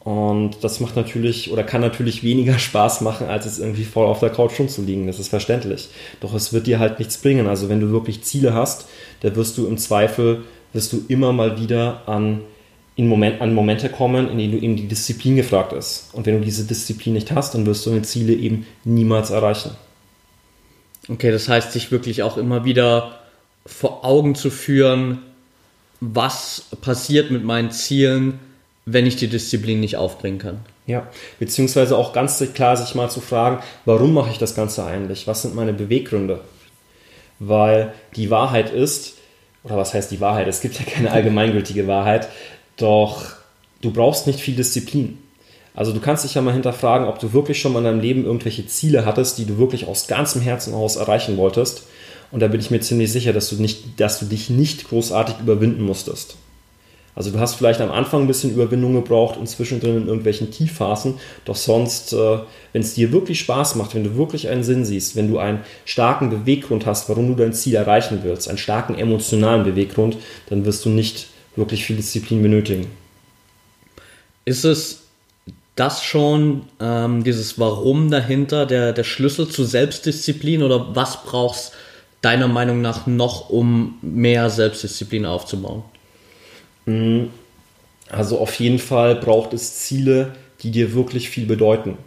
Und 0.00 0.62
das 0.62 0.80
macht 0.80 0.96
natürlich 0.96 1.50
oder 1.50 1.64
kann 1.64 1.80
natürlich 1.80 2.22
weniger 2.22 2.58
Spaß 2.58 3.00
machen, 3.00 3.28
als 3.28 3.46
es 3.46 3.58
irgendwie 3.58 3.84
voll 3.84 4.06
auf 4.06 4.20
der 4.20 4.30
Couch 4.30 4.58
rumzuliegen. 4.58 5.06
Das 5.06 5.18
ist 5.18 5.28
verständlich. 5.28 5.88
Doch 6.20 6.34
es 6.34 6.52
wird 6.52 6.66
dir 6.66 6.78
halt 6.78 6.98
nichts 6.98 7.16
bringen. 7.18 7.46
Also 7.46 7.68
wenn 7.70 7.80
du 7.80 7.90
wirklich 7.90 8.22
Ziele 8.22 8.52
hast, 8.52 8.86
da 9.20 9.34
wirst 9.36 9.58
du 9.58 9.66
im 9.66 9.78
Zweifel, 9.78 10.42
wirst 10.72 10.92
du 10.92 11.04
immer 11.08 11.32
mal 11.32 11.60
wieder 11.60 12.02
an, 12.06 12.40
in 12.96 13.08
Moment, 13.08 13.40
an 13.40 13.54
Momente 13.54 13.88
kommen, 13.88 14.28
in 14.28 14.38
denen 14.38 14.52
du 14.52 14.58
eben 14.58 14.76
die 14.76 14.88
Disziplin 14.88 15.36
gefragt 15.36 15.72
ist. 15.72 16.10
Und 16.12 16.26
wenn 16.26 16.38
du 16.38 16.44
diese 16.44 16.64
Disziplin 16.64 17.14
nicht 17.14 17.30
hast, 17.32 17.54
dann 17.54 17.64
wirst 17.64 17.86
du 17.86 17.90
deine 17.90 18.02
Ziele 18.02 18.32
eben 18.34 18.66
niemals 18.84 19.30
erreichen. 19.30 19.70
Okay, 21.08 21.30
das 21.30 21.48
heißt, 21.48 21.72
sich 21.72 21.90
wirklich 21.90 22.22
auch 22.22 22.36
immer 22.36 22.64
wieder 22.64 23.20
vor 23.64 24.04
Augen 24.04 24.34
zu 24.34 24.50
führen, 24.50 25.18
was 26.00 26.66
passiert 26.80 27.30
mit 27.30 27.44
meinen 27.44 27.70
Zielen, 27.70 28.40
wenn 28.84 29.06
ich 29.06 29.16
die 29.16 29.28
Disziplin 29.28 29.80
nicht 29.80 29.96
aufbringen 29.96 30.38
kann. 30.38 30.60
Ja, 30.86 31.06
beziehungsweise 31.38 31.96
auch 31.96 32.12
ganz 32.12 32.42
klar 32.54 32.76
sich 32.76 32.94
mal 32.94 33.10
zu 33.10 33.20
fragen, 33.20 33.62
warum 33.84 34.14
mache 34.14 34.30
ich 34.30 34.38
das 34.38 34.54
Ganze 34.54 34.84
eigentlich? 34.84 35.26
Was 35.26 35.42
sind 35.42 35.54
meine 35.54 35.74
Beweggründe? 35.74 36.40
Weil 37.38 37.92
die 38.16 38.30
Wahrheit 38.30 38.70
ist, 38.70 39.14
oder 39.62 39.76
was 39.76 39.94
heißt 39.94 40.10
die 40.10 40.20
Wahrheit? 40.20 40.48
Es 40.48 40.60
gibt 40.60 40.78
ja 40.78 40.84
keine 40.84 41.12
allgemeingültige 41.12 41.86
Wahrheit, 41.86 42.28
doch 42.76 43.24
du 43.80 43.92
brauchst 43.92 44.26
nicht 44.26 44.40
viel 44.40 44.56
Disziplin. 44.56 45.18
Also 45.74 45.92
du 45.92 46.00
kannst 46.00 46.24
dich 46.24 46.34
ja 46.34 46.42
mal 46.42 46.52
hinterfragen, 46.52 47.06
ob 47.06 47.20
du 47.20 47.32
wirklich 47.32 47.60
schon 47.60 47.72
mal 47.72 47.78
in 47.78 47.84
deinem 47.84 48.00
Leben 48.00 48.24
irgendwelche 48.24 48.66
Ziele 48.66 49.04
hattest, 49.04 49.38
die 49.38 49.44
du 49.44 49.58
wirklich 49.58 49.86
aus 49.86 50.08
ganzem 50.08 50.42
Herzen 50.42 50.74
aus 50.74 50.96
erreichen 50.96 51.36
wolltest. 51.36 51.84
Und 52.32 52.40
da 52.40 52.48
bin 52.48 52.60
ich 52.60 52.70
mir 52.70 52.80
ziemlich 52.80 53.12
sicher, 53.12 53.32
dass 53.32 53.48
du, 53.48 53.56
nicht, 53.56 54.00
dass 54.00 54.18
du 54.18 54.26
dich 54.26 54.50
nicht 54.50 54.88
großartig 54.88 55.36
überwinden 55.40 55.82
musstest. 55.82 56.36
Also 57.18 57.32
du 57.32 57.40
hast 57.40 57.56
vielleicht 57.56 57.80
am 57.80 57.90
Anfang 57.90 58.22
ein 58.22 58.26
bisschen 58.28 58.52
Überwindung 58.52 58.94
gebraucht 58.94 59.36
und 59.36 59.48
zwischendrin 59.48 59.96
in 59.96 60.06
irgendwelchen 60.06 60.52
Tiefphasen, 60.52 61.14
doch 61.44 61.56
sonst, 61.56 62.12
äh, 62.12 62.38
wenn 62.72 62.82
es 62.82 62.94
dir 62.94 63.10
wirklich 63.10 63.40
Spaß 63.40 63.74
macht, 63.74 63.96
wenn 63.96 64.04
du 64.04 64.16
wirklich 64.16 64.48
einen 64.48 64.62
Sinn 64.62 64.84
siehst, 64.84 65.16
wenn 65.16 65.28
du 65.28 65.40
einen 65.40 65.58
starken 65.84 66.30
Beweggrund 66.30 66.86
hast, 66.86 67.08
warum 67.08 67.26
du 67.26 67.34
dein 67.34 67.52
Ziel 67.52 67.74
erreichen 67.74 68.20
willst, 68.22 68.48
einen 68.48 68.56
starken 68.56 68.94
emotionalen 68.94 69.64
Beweggrund, 69.64 70.16
dann 70.48 70.64
wirst 70.64 70.84
du 70.84 70.90
nicht 70.90 71.26
wirklich 71.56 71.84
viel 71.84 71.96
Disziplin 71.96 72.40
benötigen. 72.40 72.86
Ist 74.44 74.64
es 74.64 75.00
das 75.74 76.04
schon, 76.04 76.66
ähm, 76.78 77.24
dieses 77.24 77.58
Warum 77.58 78.12
dahinter, 78.12 78.64
der, 78.64 78.92
der 78.92 79.04
Schlüssel 79.04 79.48
zur 79.48 79.66
Selbstdisziplin 79.66 80.62
oder 80.62 80.94
was 80.94 81.24
brauchst 81.24 81.72
deiner 82.22 82.46
Meinung 82.46 82.80
nach 82.80 83.08
noch, 83.08 83.50
um 83.50 83.98
mehr 84.02 84.50
Selbstdisziplin 84.50 85.26
aufzubauen? 85.26 85.82
Mhm. 86.88 87.30
Also 88.10 88.38
auf 88.38 88.54
jeden 88.54 88.78
Fall 88.78 89.16
braucht 89.16 89.52
es 89.52 89.80
Ziele, 89.80 90.32
die 90.62 90.70
dir 90.70 90.94
wirklich 90.94 91.28
viel 91.28 91.44
bedeuten. 91.44 91.98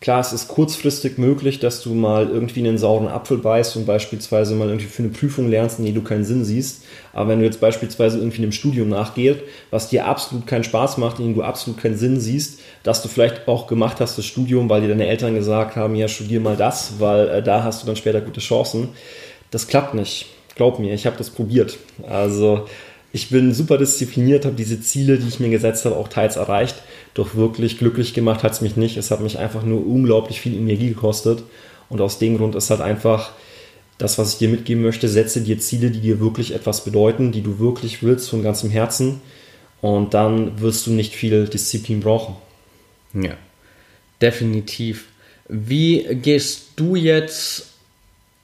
Klar, 0.00 0.18
es 0.18 0.32
ist 0.32 0.48
kurzfristig 0.48 1.16
möglich, 1.18 1.60
dass 1.60 1.80
du 1.80 1.94
mal 1.94 2.28
irgendwie 2.28 2.58
einen 2.66 2.76
sauren 2.76 3.06
Apfel 3.06 3.38
beißt 3.38 3.76
und 3.76 3.86
beispielsweise 3.86 4.56
mal 4.56 4.66
irgendwie 4.66 4.88
für 4.88 5.04
eine 5.04 5.12
Prüfung 5.12 5.48
lernst, 5.48 5.78
in 5.78 5.84
die 5.84 5.92
du 5.92 6.02
keinen 6.02 6.24
Sinn 6.24 6.44
siehst. 6.44 6.82
Aber 7.12 7.28
wenn 7.28 7.38
du 7.38 7.44
jetzt 7.44 7.60
beispielsweise 7.60 8.18
irgendwie 8.18 8.42
einem 8.42 8.50
Studium 8.50 8.88
nachgehst, 8.88 9.40
was 9.70 9.90
dir 9.90 10.06
absolut 10.06 10.48
keinen 10.48 10.64
Spaß 10.64 10.96
macht, 10.96 11.20
in 11.20 11.26
dem 11.26 11.34
du 11.36 11.42
absolut 11.42 11.80
keinen 11.80 11.96
Sinn 11.96 12.18
siehst, 12.18 12.58
dass 12.82 13.02
du 13.02 13.08
vielleicht 13.08 13.46
auch 13.46 13.68
gemacht 13.68 14.00
hast, 14.00 14.18
das 14.18 14.24
Studium, 14.24 14.68
weil 14.68 14.80
dir 14.80 14.88
deine 14.88 15.06
Eltern 15.06 15.36
gesagt 15.36 15.76
haben, 15.76 15.94
ja, 15.94 16.08
studier 16.08 16.40
mal 16.40 16.56
das, 16.56 16.94
weil 16.98 17.28
äh, 17.28 17.42
da 17.42 17.62
hast 17.62 17.82
du 17.82 17.86
dann 17.86 17.94
später 17.94 18.22
gute 18.22 18.40
Chancen. 18.40 18.88
Das 19.52 19.68
klappt 19.68 19.94
nicht. 19.94 20.26
Glaub 20.56 20.80
mir, 20.80 20.94
ich 20.94 21.06
habe 21.06 21.16
das 21.16 21.30
probiert. 21.30 21.78
Also 22.08 22.66
ich 23.12 23.28
bin 23.28 23.52
super 23.52 23.76
diszipliniert, 23.76 24.46
habe 24.46 24.56
diese 24.56 24.80
Ziele, 24.80 25.18
die 25.18 25.28
ich 25.28 25.38
mir 25.38 25.50
gesetzt 25.50 25.84
habe, 25.84 25.96
auch 25.96 26.08
teils 26.08 26.36
erreicht. 26.36 26.76
Doch 27.12 27.34
wirklich 27.34 27.78
glücklich 27.78 28.14
gemacht 28.14 28.42
hat 28.42 28.52
es 28.52 28.62
mich 28.62 28.76
nicht. 28.76 28.96
Es 28.96 29.10
hat 29.10 29.20
mich 29.20 29.38
einfach 29.38 29.64
nur 29.64 29.86
unglaublich 29.86 30.40
viel 30.40 30.54
Energie 30.54 30.88
gekostet. 30.88 31.42
Und 31.90 32.00
aus 32.00 32.18
dem 32.18 32.38
Grund 32.38 32.54
ist 32.54 32.70
halt 32.70 32.80
einfach 32.80 33.32
das, 33.98 34.16
was 34.16 34.32
ich 34.32 34.38
dir 34.38 34.48
mitgeben 34.48 34.82
möchte. 34.82 35.08
Setze 35.08 35.42
dir 35.42 35.58
Ziele, 35.58 35.90
die 35.90 36.00
dir 36.00 36.20
wirklich 36.20 36.54
etwas 36.54 36.84
bedeuten, 36.84 37.32
die 37.32 37.42
du 37.42 37.58
wirklich 37.58 38.02
willst 38.02 38.30
von 38.30 38.42
ganzem 38.42 38.70
Herzen. 38.70 39.20
Und 39.82 40.14
dann 40.14 40.60
wirst 40.62 40.86
du 40.86 40.90
nicht 40.90 41.14
viel 41.14 41.46
Disziplin 41.48 42.00
brauchen. 42.00 42.36
Ja, 43.12 43.36
definitiv. 44.22 45.08
Wie 45.48 46.04
gehst 46.14 46.68
du 46.76 46.96
jetzt 46.96 47.66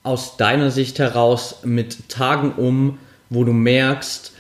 aus 0.03 0.37
deiner 0.37 0.71
Sicht 0.71 0.99
heraus 0.99 1.61
mit 1.65 2.11
Tagen 2.11 2.53
um, 2.53 2.99
wo 3.31 3.45
du 3.45 3.53
merkst, 3.55 4.33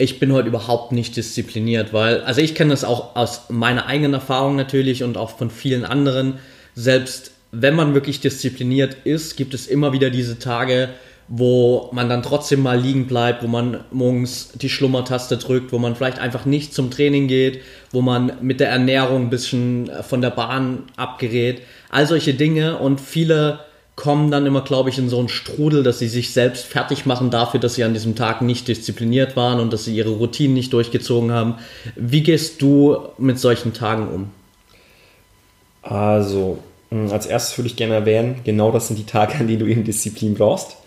ich 0.00 0.18
bin 0.18 0.32
heute 0.32 0.48
überhaupt 0.48 0.92
nicht 0.92 1.14
diszipliniert, 1.16 1.92
weil, 1.92 2.22
also 2.22 2.40
ich 2.40 2.54
kenne 2.54 2.70
das 2.70 2.84
auch 2.84 3.16
aus 3.16 3.50
meiner 3.50 3.84
eigenen 3.84 4.14
Erfahrung 4.14 4.56
natürlich 4.56 5.04
und 5.04 5.18
auch 5.18 5.36
von 5.36 5.50
vielen 5.50 5.84
anderen. 5.84 6.38
Selbst 6.74 7.32
wenn 7.52 7.74
man 7.74 7.92
wirklich 7.92 8.20
diszipliniert 8.20 8.96
ist, 9.04 9.36
gibt 9.36 9.52
es 9.52 9.66
immer 9.66 9.92
wieder 9.92 10.08
diese 10.08 10.38
Tage, 10.38 10.88
wo 11.28 11.90
man 11.92 12.08
dann 12.08 12.22
trotzdem 12.22 12.62
mal 12.62 12.80
liegen 12.80 13.08
bleibt, 13.08 13.42
wo 13.42 13.46
man 13.46 13.84
morgens 13.90 14.52
die 14.54 14.70
Schlummertaste 14.70 15.36
drückt, 15.36 15.70
wo 15.70 15.78
man 15.78 15.94
vielleicht 15.94 16.18
einfach 16.18 16.46
nicht 16.46 16.72
zum 16.72 16.90
Training 16.90 17.28
geht, 17.28 17.60
wo 17.92 18.00
man 18.00 18.32
mit 18.40 18.58
der 18.58 18.70
Ernährung 18.70 19.26
ein 19.26 19.30
bisschen 19.30 19.90
von 20.02 20.22
der 20.22 20.30
Bahn 20.30 20.84
abgerät. 20.96 21.60
All 21.90 22.06
solche 22.06 22.32
Dinge 22.32 22.78
und 22.78 23.02
viele 23.02 23.60
kommen 24.00 24.30
dann 24.30 24.46
immer, 24.46 24.62
glaube 24.62 24.88
ich, 24.88 24.98
in 24.98 25.10
so 25.10 25.18
einen 25.18 25.28
Strudel, 25.28 25.82
dass 25.82 25.98
sie 25.98 26.08
sich 26.08 26.32
selbst 26.32 26.64
fertig 26.64 27.04
machen 27.04 27.30
dafür, 27.30 27.60
dass 27.60 27.74
sie 27.74 27.84
an 27.84 27.92
diesem 27.92 28.16
Tag 28.16 28.40
nicht 28.40 28.66
diszipliniert 28.66 29.36
waren 29.36 29.60
und 29.60 29.74
dass 29.74 29.84
sie 29.84 29.94
ihre 29.94 30.08
Routinen 30.08 30.54
nicht 30.54 30.72
durchgezogen 30.72 31.32
haben. 31.32 31.56
Wie 31.96 32.22
gehst 32.22 32.62
du 32.62 32.96
mit 33.18 33.38
solchen 33.38 33.74
Tagen 33.74 34.08
um? 34.08 34.30
Also, 35.82 36.60
hm, 36.88 37.12
als 37.12 37.26
erstes 37.26 37.58
würde 37.58 37.68
ich 37.68 37.76
gerne 37.76 37.92
erwähnen, 37.92 38.36
genau 38.42 38.72
das 38.72 38.88
sind 38.88 38.98
die 38.98 39.04
Tage, 39.04 39.34
an 39.34 39.46
denen 39.46 39.58
du 39.58 39.66
eben 39.66 39.84
Disziplin 39.84 40.32
brauchst. 40.32 40.78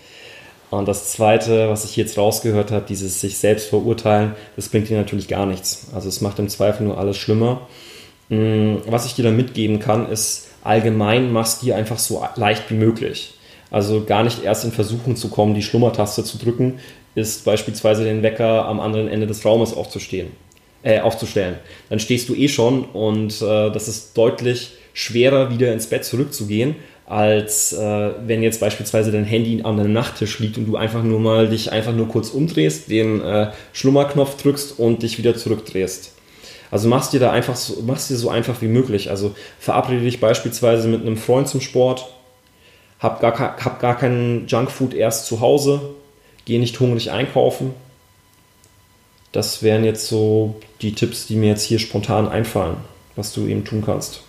Und 0.71 0.87
das 0.87 1.11
Zweite, 1.11 1.69
was 1.69 1.85
ich 1.85 1.95
jetzt 1.95 2.17
rausgehört 2.17 2.71
habe, 2.71 2.85
dieses 2.89 3.21
sich 3.21 3.37
selbst 3.37 3.69
verurteilen, 3.69 4.33
das 4.55 4.69
bringt 4.69 4.89
dir 4.89 4.97
natürlich 4.97 5.27
gar 5.27 5.45
nichts. 5.45 5.89
Also 5.93 6.09
es 6.09 6.19
macht 6.19 6.39
im 6.39 6.49
Zweifel 6.49 6.87
nur 6.87 6.97
alles 6.97 7.17
schlimmer. 7.17 7.67
Hm, 8.31 8.81
was 8.87 9.05
ich 9.05 9.13
dir 9.13 9.21
dann 9.21 9.37
mitgeben 9.37 9.77
kann, 9.77 10.09
ist, 10.09 10.47
allgemein 10.63 11.31
machst 11.31 11.61
dir 11.61 11.75
einfach 11.75 11.99
so 11.99 12.23
leicht 12.35 12.69
wie 12.69 12.75
möglich. 12.75 13.35
Also 13.71 14.03
gar 14.03 14.23
nicht 14.23 14.43
erst 14.43 14.65
in 14.65 14.71
Versuchung 14.71 15.15
zu 15.15 15.29
kommen, 15.29 15.55
die 15.55 15.63
Schlummertaste 15.63 16.23
zu 16.23 16.37
drücken, 16.37 16.79
ist 17.15 17.45
beispielsweise 17.45 18.03
den 18.03 18.23
Wecker 18.23 18.65
am 18.65 18.79
anderen 18.79 19.07
Ende 19.07 19.27
des 19.27 19.43
Raumes 19.45 19.73
aufzustehen, 19.73 20.27
äh, 20.83 20.99
aufzustellen. 20.99 21.55
Dann 21.89 21.99
stehst 21.99 22.29
du 22.29 22.35
eh 22.35 22.47
schon 22.47 22.85
und 22.85 23.41
äh, 23.41 23.71
das 23.71 23.87
ist 23.87 24.17
deutlich 24.17 24.73
schwerer, 24.93 25.49
wieder 25.49 25.73
ins 25.73 25.87
Bett 25.87 26.05
zurückzugehen, 26.05 26.75
als 27.05 27.73
äh, 27.73 28.11
wenn 28.25 28.43
jetzt 28.43 28.59
beispielsweise 28.59 29.11
dein 29.11 29.25
Handy 29.25 29.61
an 29.63 29.77
deinem 29.77 29.93
Nachttisch 29.93 30.39
liegt 30.39 30.57
und 30.57 30.65
du 30.65 30.77
einfach 30.77 31.03
nur 31.03 31.19
mal 31.19 31.49
dich 31.49 31.71
einfach 31.71 31.93
nur 31.93 32.07
kurz 32.07 32.29
umdrehst, 32.29 32.89
den 32.89 33.21
äh, 33.21 33.51
Schlummerknopf 33.73 34.41
drückst 34.41 34.79
und 34.79 35.03
dich 35.03 35.17
wieder 35.17 35.35
zurückdrehst. 35.35 36.12
Also 36.73 36.87
machst 36.87 37.13
dir 37.13 37.19
da 37.19 37.31
einfach 37.31 37.55
so, 37.55 37.83
machst 37.83 38.09
dir 38.09 38.15
so 38.15 38.31
einfach 38.31 38.63
wie 38.63 38.67
möglich. 38.67 39.11
Also 39.11 39.35
verabrede 39.59 40.01
dich 40.01 40.19
beispielsweise 40.19 40.87
mit 40.87 41.01
einem 41.01 41.17
Freund 41.17 41.47
zum 41.47 41.61
Sport, 41.61 42.07
hab 42.99 43.21
gar, 43.21 43.37
hab 43.37 43.79
gar 43.79 43.95
keinen 43.95 44.47
Junkfood 44.47 44.95
erst 44.95 45.27
zu 45.27 45.39
Hause, 45.39 45.81
geh 46.45 46.57
nicht 46.57 46.79
hungrig 46.79 47.11
einkaufen. 47.11 47.75
Das 49.31 49.61
wären 49.61 49.83
jetzt 49.83 50.07
so 50.07 50.55
die 50.81 50.95
Tipps, 50.95 51.27
die 51.27 51.35
mir 51.35 51.49
jetzt 51.49 51.61
hier 51.61 51.77
spontan 51.77 52.27
einfallen, 52.27 52.77
was 53.15 53.33
du 53.33 53.45
eben 53.45 53.65
tun 53.65 53.83
kannst. 53.85 54.21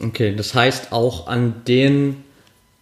Okay, 0.00 0.32
das 0.36 0.54
heißt 0.54 0.92
auch 0.92 1.26
an 1.26 1.62
den 1.66 2.22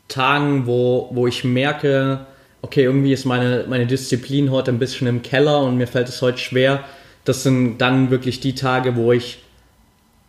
Tagen, 0.08 0.66
wo, 0.66 1.08
wo 1.12 1.26
ich 1.26 1.44
merke, 1.44 2.26
okay, 2.60 2.82
irgendwie 2.82 3.14
ist 3.14 3.24
meine, 3.24 3.64
meine 3.70 3.86
Disziplin 3.86 4.50
heute 4.50 4.70
ein 4.70 4.78
bisschen 4.78 5.06
im 5.06 5.22
Keller 5.22 5.62
und 5.62 5.78
mir 5.78 5.86
fällt 5.86 6.10
es 6.10 6.20
heute 6.20 6.36
schwer. 6.36 6.84
Das 7.24 7.42
sind 7.42 7.78
dann 7.78 8.10
wirklich 8.10 8.40
die 8.40 8.54
Tage, 8.54 8.96
wo 8.96 9.12
ich 9.12 9.38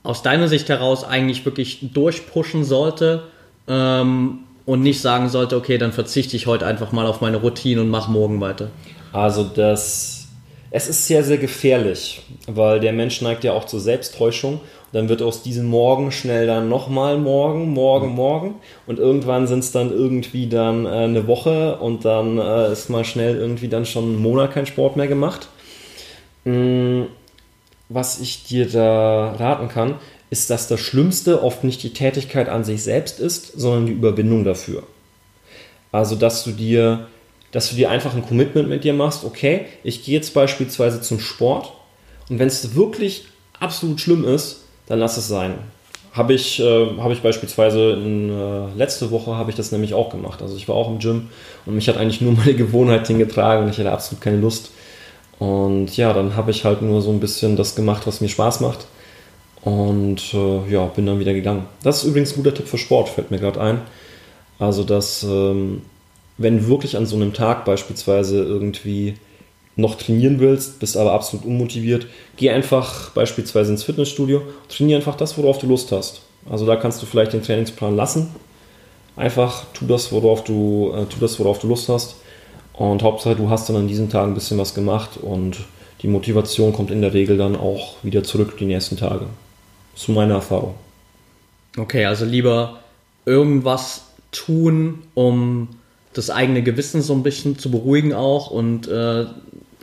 aus 0.04 0.22
deiner 0.22 0.48
Sicht 0.48 0.70
heraus 0.70 1.04
eigentlich 1.04 1.46
wirklich 1.46 1.94
durchpushen 1.94 2.64
sollte 2.64 3.24
ähm, 3.68 4.40
und 4.66 4.82
nicht 4.82 5.02
sagen 5.02 5.30
sollte, 5.30 5.56
okay, 5.56 5.78
dann 5.78 5.94
verzichte 5.94 6.36
ich 6.36 6.46
heute 6.46 6.66
einfach 6.66 6.92
mal 6.92 7.06
auf 7.06 7.22
meine 7.22 7.38
Routine 7.38 7.82
und 7.82 7.90
mache 7.90 8.12
morgen 8.12 8.42
weiter. 8.42 8.70
Also 9.12 9.44
das, 9.44 10.28
es 10.72 10.88
ist 10.88 11.08
sehr, 11.08 11.24
sehr 11.24 11.38
gefährlich, 11.38 12.22
weil 12.48 12.80
der 12.80 12.94
Mensch 12.94 13.22
neigt 13.22 13.44
ja 13.44 13.54
auch 13.54 13.66
zur 13.66 13.80
Selbsttäuschung 13.80 14.60
dann 14.94 15.10
wird 15.10 15.24
aus 15.24 15.42
diesem 15.42 15.66
Morgen 15.66 16.12
schnell 16.12 16.46
dann 16.46 16.70
nochmal 16.70 17.18
morgen, 17.18 17.74
morgen, 17.74 18.10
mhm. 18.10 18.16
morgen. 18.16 18.56
Und 18.86 19.00
irgendwann 19.00 19.48
sind 19.48 19.60
es 19.60 19.72
dann 19.72 19.92
irgendwie 19.92 20.48
dann 20.48 20.86
äh, 20.86 20.90
eine 20.90 21.28
Woche 21.28 21.78
und 21.78 22.06
dann 22.06 22.38
äh, 22.38 22.72
ist 22.72 22.90
mal 22.90 23.04
schnell 23.04 23.36
irgendwie 23.36 23.68
dann 23.68 23.86
schon 23.86 24.04
einen 24.04 24.22
Monat 24.22 24.54
kein 24.54 24.68
Sport 24.68 24.96
mehr 24.96 25.08
gemacht. 25.08 25.50
Mhm. 26.46 27.08
Was 27.90 28.20
ich 28.20 28.46
dir 28.46 28.68
da 28.68 29.34
raten 29.34 29.68
kann, 29.68 29.96
ist, 30.30 30.50
dass 30.50 30.68
das 30.68 30.80
Schlimmste 30.80 31.44
oft 31.44 31.64
nicht 31.64 31.84
die 31.84 31.94
Tätigkeit 31.94 32.50
an 32.50 32.64
sich 32.64 32.82
selbst 32.82 33.20
ist, 33.20 33.60
sondern 33.60 33.86
die 33.86 33.92
Überwindung 33.92 34.44
dafür. 34.44 34.84
Also, 35.92 36.16
dass 36.16 36.44
du 36.44 36.52
dir, 36.52 37.08
dass 37.52 37.70
du 37.70 37.76
dir 37.76 37.92
einfach 37.92 38.16
ein 38.16 38.26
Commitment 38.26 38.68
mit 38.68 38.84
dir 38.84 38.94
machst, 38.94 39.24
okay, 39.26 39.66
ich 39.84 40.04
gehe 40.04 40.16
jetzt 40.16 40.34
beispielsweise 40.34 41.02
zum 41.02 41.20
Sport 41.20 41.72
und 42.30 42.40
wenn 42.40 42.48
es 42.48 42.76
wirklich 42.76 43.26
absolut 43.60 44.02
schlimm 44.02 44.26
ist, 44.26 44.64
dann 44.88 45.00
lass 45.00 45.18
es 45.18 45.28
sein. 45.28 45.54
Habe 46.14 46.34
ich, 46.34 46.60
äh, 46.60 46.98
hab 46.98 47.12
ich 47.12 47.22
beispielsweise 47.22 47.92
in, 47.94 48.30
äh, 48.30 48.74
letzte 48.76 49.12
Woche 49.12 49.36
habe 49.36 49.52
ich 49.52 49.56
das 49.56 49.72
nämlich 49.72 49.94
auch 49.94 50.10
gemacht. 50.10 50.42
Also 50.42 50.56
ich 50.56 50.68
war 50.68 50.76
auch 50.76 50.90
im 50.90 51.00
Gym 51.00 51.30
und 51.66 51.76
mich 51.76 51.88
hat 51.90 51.98
eigentlich 51.98 52.22
nur 52.22 52.34
meine 52.34 52.56
Gewohnheit 52.56 53.08
hingetragen 53.08 53.64
und 53.64 53.70
ich 53.70 53.78
hatte 53.78 53.92
absolut 53.92 54.22
keine 54.22 54.38
Lust. 54.38 54.72
Und 55.44 55.98
ja, 55.98 56.14
dann 56.14 56.38
habe 56.38 56.52
ich 56.52 56.64
halt 56.64 56.82
nur 56.82 57.02
so 57.02 57.12
ein 57.12 57.20
bisschen 57.20 57.58
das 57.58 57.76
gemacht, 57.76 58.08
was 58.08 58.22
mir 58.22 58.30
Spaß 58.30 58.62
macht. 58.62 58.86
Und 59.62 60.34
äh, 60.34 60.72
ja, 60.72 60.86
bin 60.86 61.06
dann 61.06 61.20
wieder 61.20 61.34
gegangen. 61.34 61.66
Das 61.84 61.98
ist 61.98 62.04
übrigens 62.06 62.32
ein 62.32 62.38
guter 62.38 62.54
Tipp 62.54 62.68
für 62.68 62.78
Sport, 62.78 63.10
fällt 63.10 63.30
mir 63.30 63.40
gerade 63.40 63.60
ein. 63.60 63.82
Also, 64.58 64.86
dass 64.86 65.22
ähm, 65.24 65.82
wenn 66.38 66.70
wirklich 66.70 66.96
an 66.96 67.06
so 67.06 67.18
einem 67.18 67.34
Tag 67.34 67.66
beispielsweise 67.66 68.42
irgendwie 68.42 69.16
noch 69.76 69.96
trainieren 69.96 70.40
willst, 70.40 70.80
bist 70.80 70.96
aber 70.96 71.12
absolut 71.12 71.46
unmotiviert, 71.46 72.08
geh 72.38 72.50
einfach 72.50 73.10
beispielsweise 73.10 73.74
ins 73.74 73.84
Fitnessstudio, 73.84 74.44
trainiere 74.70 75.00
einfach 75.00 75.16
das, 75.16 75.38
worauf 75.38 75.58
du 75.58 75.68
Lust 75.68 75.92
hast. 75.92 76.22
Also 76.50 76.66
da 76.66 76.78
kannst 76.78 77.02
du 77.02 77.06
vielleicht 77.06 77.34
den 77.34 77.44
Trainingsplan 77.44 77.98
lassen. 77.98 78.30
Einfach 79.18 79.66
tu 79.74 79.86
das, 79.88 80.10
worauf 80.14 80.46
du, 80.46 80.94
äh, 80.96 81.06
tu 81.06 81.20
das, 81.20 81.38
worauf 81.38 81.60
du 81.60 81.68
Lust 81.68 81.90
hast. 81.90 82.16
Und 82.74 83.04
Hauptsache, 83.04 83.36
du 83.36 83.50
hast 83.50 83.70
dann 83.70 83.76
an 83.76 83.88
diesen 83.88 84.10
Tagen 84.10 84.32
ein 84.32 84.36
bisschen 84.36 84.58
was 84.58 84.74
gemacht 84.74 85.18
und 85.18 85.60
die 86.02 86.08
Motivation 86.08 86.74
kommt 86.74 86.92
in 86.92 87.02
der 87.02 87.14
Regel 87.14 87.38
dann 87.38 87.56
auch 87.56 87.96
wieder 88.04 88.24
zurück 88.24 88.58
die 88.58 88.66
nächsten 88.66 88.98
Tage. 88.98 89.28
So 89.96 90.12
meine 90.12 90.34
Erfahrung. 90.34 90.76
Okay, 91.78 92.06
also 92.06 92.26
lieber 92.26 92.80
irgendwas 93.26 94.06
tun, 94.32 95.04
um 95.14 95.70
das 96.14 96.30
eigene 96.30 96.62
Gewissen 96.62 97.02
so 97.02 97.14
ein 97.14 97.24
bisschen 97.24 97.58
zu 97.58 97.72
beruhigen 97.72 98.14
auch 98.14 98.52
und 98.52 98.88
äh, 98.88 99.26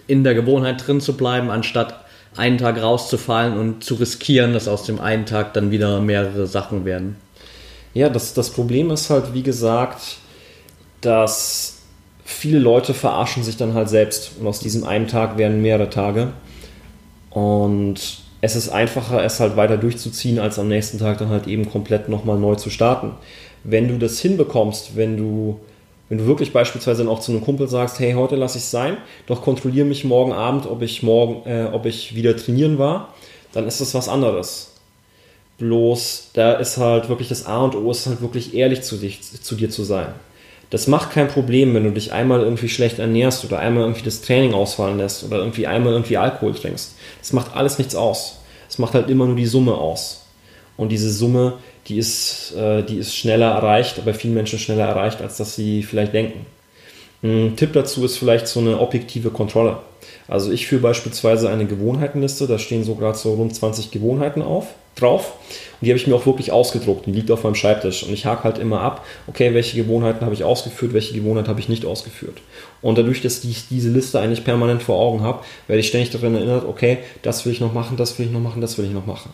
in 0.07 0.25
der 0.25 0.35
Gewohnheit 0.35 0.87
drin 0.87 1.01
zu 1.01 1.17
bleiben, 1.17 1.51
anstatt 1.51 2.05
einen 2.37 2.59
Tag 2.59 2.81
rauszufallen 2.81 3.59
und 3.59 3.83
zu 3.83 3.95
riskieren, 3.95 4.53
dass 4.53 4.69
aus 4.69 4.85
dem 4.85 5.01
einen 5.01 5.27
Tag 5.27 5.55
dann 5.55 5.71
wieder 5.71 6.01
mehrere 6.01 6.47
Sachen 6.47 6.85
werden. 6.85 7.17
Ja, 7.95 8.09
das, 8.09 8.35
das 8.35 8.51
Problem 8.51 8.91
ist 8.91 9.11
halt, 9.11 9.35
wie 9.35 9.43
gesagt, 9.43 10.19
dass 11.01 11.80
viele 12.31 12.59
Leute 12.59 12.95
verarschen 12.95 13.43
sich 13.43 13.57
dann 13.57 13.75
halt 13.75 13.89
selbst 13.89 14.33
und 14.41 14.47
aus 14.47 14.61
diesem 14.61 14.85
einen 14.85 15.09
Tag 15.09 15.37
werden 15.37 15.63
mehrere 15.63 15.91
Tage. 15.91 16.33
Und 17.31 18.23
es 18.41 18.57
ist 18.57 18.71
einfacher, 18.71 19.23
es 19.23 19.41
halt 19.41 19.57
weiter 19.57 19.77
durchzuziehen, 19.77 20.39
als 20.39 20.59
am 20.59 20.69
nächsten 20.69 20.99
Tag 20.99 21.19
dann 21.19 21.29
halt 21.29 21.47
eben 21.47 21.71
komplett 21.71 22.09
nochmal 22.09 22.39
neu 22.39 22.55
zu 22.55 22.71
starten. 22.71 23.13
Wenn 23.65 23.89
du 23.89 23.99
das 23.99 24.21
hinbekommst, 24.21 24.97
wenn 24.97 25.17
du 25.17 25.61
wenn 26.09 26.19
du 26.19 26.27
wirklich 26.27 26.53
beispielsweise 26.53 27.05
dann 27.05 27.13
auch 27.13 27.21
zu 27.21 27.31
einem 27.31 27.41
Kumpel 27.41 27.69
sagst, 27.69 28.01
hey, 28.01 28.15
heute 28.15 28.35
lasse 28.35 28.59
ich 28.59 28.65
es 28.65 28.73
sein, 28.73 28.97
doch 29.27 29.43
kontrolliere 29.43 29.87
mich 29.87 30.03
morgen 30.03 30.33
Abend, 30.33 30.67
ob 30.67 30.83
ich 30.83 31.05
morgen, 31.05 31.49
äh, 31.49 31.69
ob 31.73 31.87
ich 31.87 32.17
wieder 32.17 32.37
trainieren 32.37 32.79
war, 32.79 33.15
dann 33.53 33.65
ist 33.69 33.81
das 33.81 33.95
was 33.95 34.09
anderes. 34.09 34.73
Bloß, 35.59 36.31
da 36.33 36.55
ist 36.55 36.79
halt 36.79 37.09
wirklich 37.09 37.29
das 37.29 37.47
A 37.47 37.63
und 37.63 37.77
O 37.77 37.93
ist 37.93 38.09
halt 38.09 38.23
wirklich 38.23 38.55
ehrlich 38.55 38.83
zu, 38.83 38.97
dich, 38.97 39.21
zu 39.23 39.55
dir 39.55 39.71
zu 39.71 39.85
sein. 39.85 40.09
Das 40.71 40.87
macht 40.87 41.11
kein 41.11 41.29
Problem, 41.29 41.75
wenn 41.75 41.85
du 41.85 41.91
dich 41.91 42.13
einmal 42.13 42.41
irgendwie 42.41 42.69
schlecht 42.69 43.01
ernährst 43.01 43.45
oder 43.45 43.59
einmal 43.59 43.83
irgendwie 43.83 44.05
das 44.05 44.23
Training 44.23 44.55
ausfallen 44.55 44.99
lässt 44.99 45.25
oder 45.25 45.39
irgendwie 45.39 45.67
einmal 45.67 45.93
irgendwie 45.93 46.17
Alkohol 46.17 46.55
trinkst. 46.55 46.95
Das 47.19 47.33
macht 47.33 47.57
alles 47.57 47.79
nichts 47.79 47.97
aus. 47.97 48.41
Es 48.69 48.79
macht 48.79 48.95
halt 48.95 49.11
immer 49.11 49.27
nur 49.27 49.37
die 49.37 49.47
Summe 49.47 49.75
aus. 49.75 50.27
Und 50.77 50.91
diese 50.91 51.11
Summe, 51.13 51.55
die 51.89 51.99
ist, 51.99 52.55
äh, 52.57 52.83
die 52.85 52.99
ist 52.99 53.15
schneller 53.15 53.51
erreicht, 53.51 54.03
bei 54.05 54.15
vielen 54.15 54.35
Menschen 54.35 54.61
schneller 54.61 54.87
erreicht, 54.87 55.21
als 55.21 55.37
dass 55.37 55.57
sie 55.57 55.83
vielleicht 55.83 56.15
denken. 56.15 56.47
Ein 57.23 57.57
Tipp 57.57 57.73
dazu 57.73 58.05
ist 58.05 58.17
vielleicht 58.17 58.47
so 58.47 58.61
eine 58.61 58.81
objektive 58.81 59.31
Kontrolle. 59.31 59.79
Also 60.29 60.53
ich 60.53 60.69
führe 60.69 60.83
beispielsweise 60.83 61.51
eine 61.51 61.67
Gewohnheitenliste, 61.67 62.47
da 62.47 62.59
stehen 62.59 62.85
so 62.85 62.95
gerade 62.95 63.19
so 63.19 63.35
rund 63.35 63.55
20 63.55 63.91
Gewohnheiten 63.91 64.41
auf, 64.41 64.69
drauf 64.97 65.35
und 65.81 65.87
die 65.87 65.91
habe 65.91 65.99
ich 65.99 66.07
mir 66.07 66.15
auch 66.15 66.27
wirklich 66.27 66.53
ausgedruckt, 66.53 67.07
die 67.07 67.13
liegt 67.13 67.31
auf 67.31 67.43
meinem 67.43 67.55
Schreibtisch 67.55 68.03
und 68.03 68.13
ich 68.13 68.27
hake 68.27 68.45
halt 68.45 68.59
immer 68.59 68.81
ab, 68.83 69.05
okay, 69.27 69.55
welche 69.55 69.77
Gewohnheiten 69.77 70.25
habe 70.25 70.35
ich 70.35 70.45
ausgeführt, 70.45 70.93
welche 70.93 71.15
Gewohnheiten 71.15 71.49
habe 71.49 71.61
ich 71.61 71.69
nicht 71.69 71.87
ausgeführt. 71.87 72.39
Und 72.83 72.99
dadurch, 72.99 73.23
dass 73.23 73.43
ich 73.45 73.69
diese 73.69 73.89
Liste 73.89 74.21
eigentlich 74.21 74.45
permanent 74.45 74.83
vor 74.83 74.99
Augen 74.99 75.23
habe, 75.23 75.43
werde 75.69 75.81
ich 75.81 75.89
ständig 75.89 76.11
daran 76.11 76.35
erinnert, 76.35 76.67
okay, 76.67 76.99
das 77.23 77.47
will 77.47 77.53
ich 77.53 77.61
noch 77.61 77.73
machen, 77.73 77.97
das 77.97 78.19
will 78.19 78.27
ich 78.27 78.33
noch 78.33 78.41
machen, 78.41 78.61
das 78.61 78.77
will 78.77 78.85
ich 78.85 78.93
noch 78.93 79.07
machen. 79.07 79.33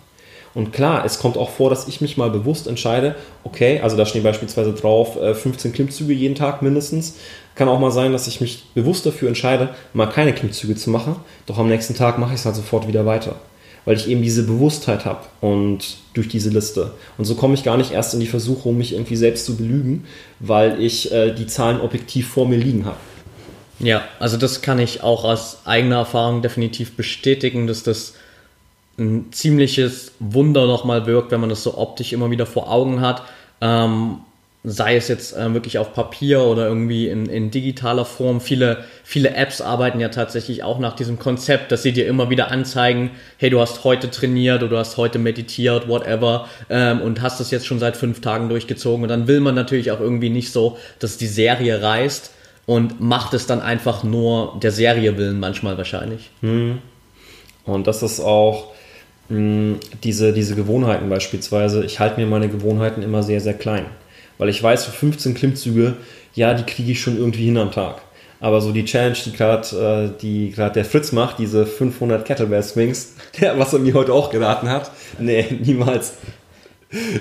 Und 0.54 0.72
klar, 0.72 1.04
es 1.04 1.18
kommt 1.18 1.36
auch 1.36 1.50
vor, 1.50 1.68
dass 1.68 1.86
ich 1.86 2.00
mich 2.00 2.16
mal 2.16 2.30
bewusst 2.30 2.66
entscheide, 2.66 3.14
okay, 3.44 3.80
also 3.80 3.94
da 3.96 4.06
stehen 4.06 4.22
beispielsweise 4.22 4.72
drauf 4.72 5.18
15 5.20 5.70
äh, 5.70 5.74
Klimmzüge 5.74 6.14
jeden 6.14 6.34
Tag 6.34 6.62
mindestens. 6.62 7.16
Kann 7.56 7.68
auch 7.68 7.78
mal 7.78 7.90
sein, 7.90 8.12
dass 8.12 8.26
ich 8.26 8.40
mich 8.40 8.64
bewusst 8.74 9.04
dafür 9.04 9.28
entscheide, 9.28 9.74
mal 9.92 10.06
keine 10.06 10.32
Klimmzüge 10.32 10.74
zu 10.74 10.88
machen, 10.88 11.16
doch 11.44 11.58
am 11.58 11.68
nächsten 11.68 11.94
Tag 11.94 12.18
mache 12.18 12.32
ich 12.32 12.40
es 12.40 12.46
halt 12.46 12.56
sofort 12.56 12.88
wieder 12.88 13.04
weiter. 13.04 13.36
Weil 13.86 13.96
ich 13.96 14.08
eben 14.08 14.20
diese 14.20 14.42
Bewusstheit 14.42 15.06
habe 15.06 15.20
und 15.40 15.96
durch 16.12 16.28
diese 16.28 16.50
Liste. 16.50 16.92
Und 17.16 17.24
so 17.24 17.34
komme 17.34 17.54
ich 17.54 17.64
gar 17.64 17.78
nicht 17.78 17.92
erst 17.92 18.12
in 18.12 18.20
die 18.20 18.26
Versuchung, 18.26 18.76
mich 18.76 18.92
irgendwie 18.92 19.16
selbst 19.16 19.46
zu 19.46 19.56
belügen, 19.56 20.04
weil 20.40 20.82
ich 20.82 21.12
äh, 21.12 21.32
die 21.32 21.46
Zahlen 21.46 21.80
objektiv 21.80 22.28
vor 22.28 22.46
mir 22.46 22.58
liegen 22.58 22.84
habe. 22.84 22.98
Ja, 23.78 24.02
also 24.18 24.36
das 24.36 24.60
kann 24.60 24.78
ich 24.78 25.02
auch 25.02 25.24
aus 25.24 25.60
eigener 25.64 25.96
Erfahrung 25.96 26.42
definitiv 26.42 26.96
bestätigen, 26.96 27.66
dass 27.66 27.82
das 27.82 28.14
ein 28.98 29.26
ziemliches 29.32 30.12
Wunder 30.18 30.66
nochmal 30.66 31.06
wirkt, 31.06 31.30
wenn 31.30 31.40
man 31.40 31.50
das 31.50 31.62
so 31.62 31.76
optisch 31.76 32.12
immer 32.12 32.30
wieder 32.30 32.46
vor 32.46 32.70
Augen 32.70 33.00
hat. 33.00 33.22
Ähm, 33.60 34.18
sei 34.68 34.96
es 34.96 35.06
jetzt 35.06 35.36
äh, 35.36 35.54
wirklich 35.54 35.78
auf 35.78 35.94
Papier 35.94 36.42
oder 36.42 36.66
irgendwie 36.66 37.08
in, 37.08 37.26
in 37.26 37.52
digitaler 37.52 38.04
Form. 38.04 38.40
Viele, 38.40 38.84
viele 39.04 39.32
Apps 39.34 39.60
arbeiten 39.60 40.00
ja 40.00 40.08
tatsächlich 40.08 40.64
auch 40.64 40.80
nach 40.80 40.96
diesem 40.96 41.20
Konzept, 41.20 41.70
dass 41.70 41.84
sie 41.84 41.92
dir 41.92 42.08
immer 42.08 42.30
wieder 42.30 42.50
anzeigen, 42.50 43.12
hey, 43.38 43.48
du 43.48 43.60
hast 43.60 43.84
heute 43.84 44.10
trainiert 44.10 44.62
oder 44.62 44.70
du 44.70 44.78
hast 44.78 44.96
heute 44.96 45.20
meditiert, 45.20 45.88
whatever, 45.88 46.48
ähm, 46.68 47.00
und 47.00 47.22
hast 47.22 47.38
das 47.38 47.52
jetzt 47.52 47.64
schon 47.64 47.78
seit 47.78 47.96
fünf 47.96 48.20
Tagen 48.20 48.48
durchgezogen. 48.48 49.04
Und 49.04 49.08
dann 49.08 49.28
will 49.28 49.38
man 49.38 49.54
natürlich 49.54 49.92
auch 49.92 50.00
irgendwie 50.00 50.30
nicht 50.30 50.50
so, 50.50 50.76
dass 50.98 51.16
die 51.16 51.28
Serie 51.28 51.80
reißt 51.80 52.32
und 52.66 53.00
macht 53.00 53.34
es 53.34 53.46
dann 53.46 53.62
einfach 53.62 54.02
nur 54.02 54.58
der 54.60 54.72
Serie 54.72 55.16
willen 55.16 55.38
manchmal 55.38 55.78
wahrscheinlich. 55.78 56.30
Hm. 56.40 56.78
Und 57.66 57.86
das 57.86 58.02
ist 58.02 58.18
auch, 58.18 58.72
diese, 59.28 60.32
diese 60.32 60.54
Gewohnheiten 60.54 61.08
beispielsweise, 61.08 61.84
ich 61.84 61.98
halte 61.98 62.20
mir 62.20 62.26
meine 62.26 62.48
Gewohnheiten 62.48 63.02
immer 63.02 63.24
sehr, 63.24 63.40
sehr 63.40 63.54
klein. 63.54 63.86
Weil 64.38 64.48
ich 64.48 64.62
weiß, 64.62 64.84
für 64.84 64.92
15 64.92 65.34
Klimmzüge, 65.34 65.94
ja, 66.34 66.54
die 66.54 66.64
kriege 66.64 66.92
ich 66.92 67.00
schon 67.00 67.16
irgendwie 67.16 67.46
hin 67.46 67.56
am 67.56 67.72
Tag. 67.72 68.02
Aber 68.38 68.60
so 68.60 68.72
die 68.72 68.84
Challenge, 68.84 69.16
die 69.24 69.32
gerade 69.32 70.12
äh, 70.14 70.20
die 70.20 70.52
der 70.52 70.84
Fritz 70.84 71.12
macht, 71.12 71.38
diese 71.38 71.66
500 71.66 72.24
Kettlebell 72.24 72.62
Swings, 72.62 73.14
der, 73.40 73.58
was 73.58 73.72
er 73.72 73.78
mir 73.78 73.94
heute 73.94 74.12
auch 74.12 74.30
geraten 74.30 74.68
hat, 74.68 74.90
nee, 75.18 75.46
niemals. 75.64 76.14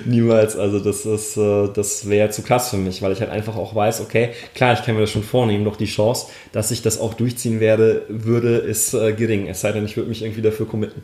Niemals, 0.04 0.56
also 0.56 0.78
das 0.78 1.04
ist, 1.04 1.36
äh, 1.36 1.68
das 1.74 2.08
wäre 2.08 2.30
zu 2.30 2.42
krass 2.42 2.70
für 2.70 2.76
mich, 2.76 3.02
weil 3.02 3.12
ich 3.12 3.20
halt 3.20 3.30
einfach 3.30 3.56
auch 3.56 3.74
weiß, 3.74 4.00
okay, 4.00 4.30
klar, 4.54 4.74
ich 4.74 4.84
kann 4.84 4.94
mir 4.94 5.00
das 5.00 5.10
schon 5.10 5.24
vornehmen, 5.24 5.64
doch 5.64 5.76
die 5.76 5.86
Chance, 5.86 6.28
dass 6.52 6.70
ich 6.70 6.82
das 6.82 7.00
auch 7.00 7.14
durchziehen 7.14 7.58
werde, 7.58 8.02
würde, 8.08 8.58
ist 8.58 8.94
äh, 8.94 9.12
gering. 9.12 9.48
Es 9.48 9.62
sei 9.62 9.72
denn, 9.72 9.84
ich 9.84 9.96
würde 9.96 10.08
mich 10.08 10.22
irgendwie 10.22 10.42
dafür 10.42 10.66
committen. 10.68 11.02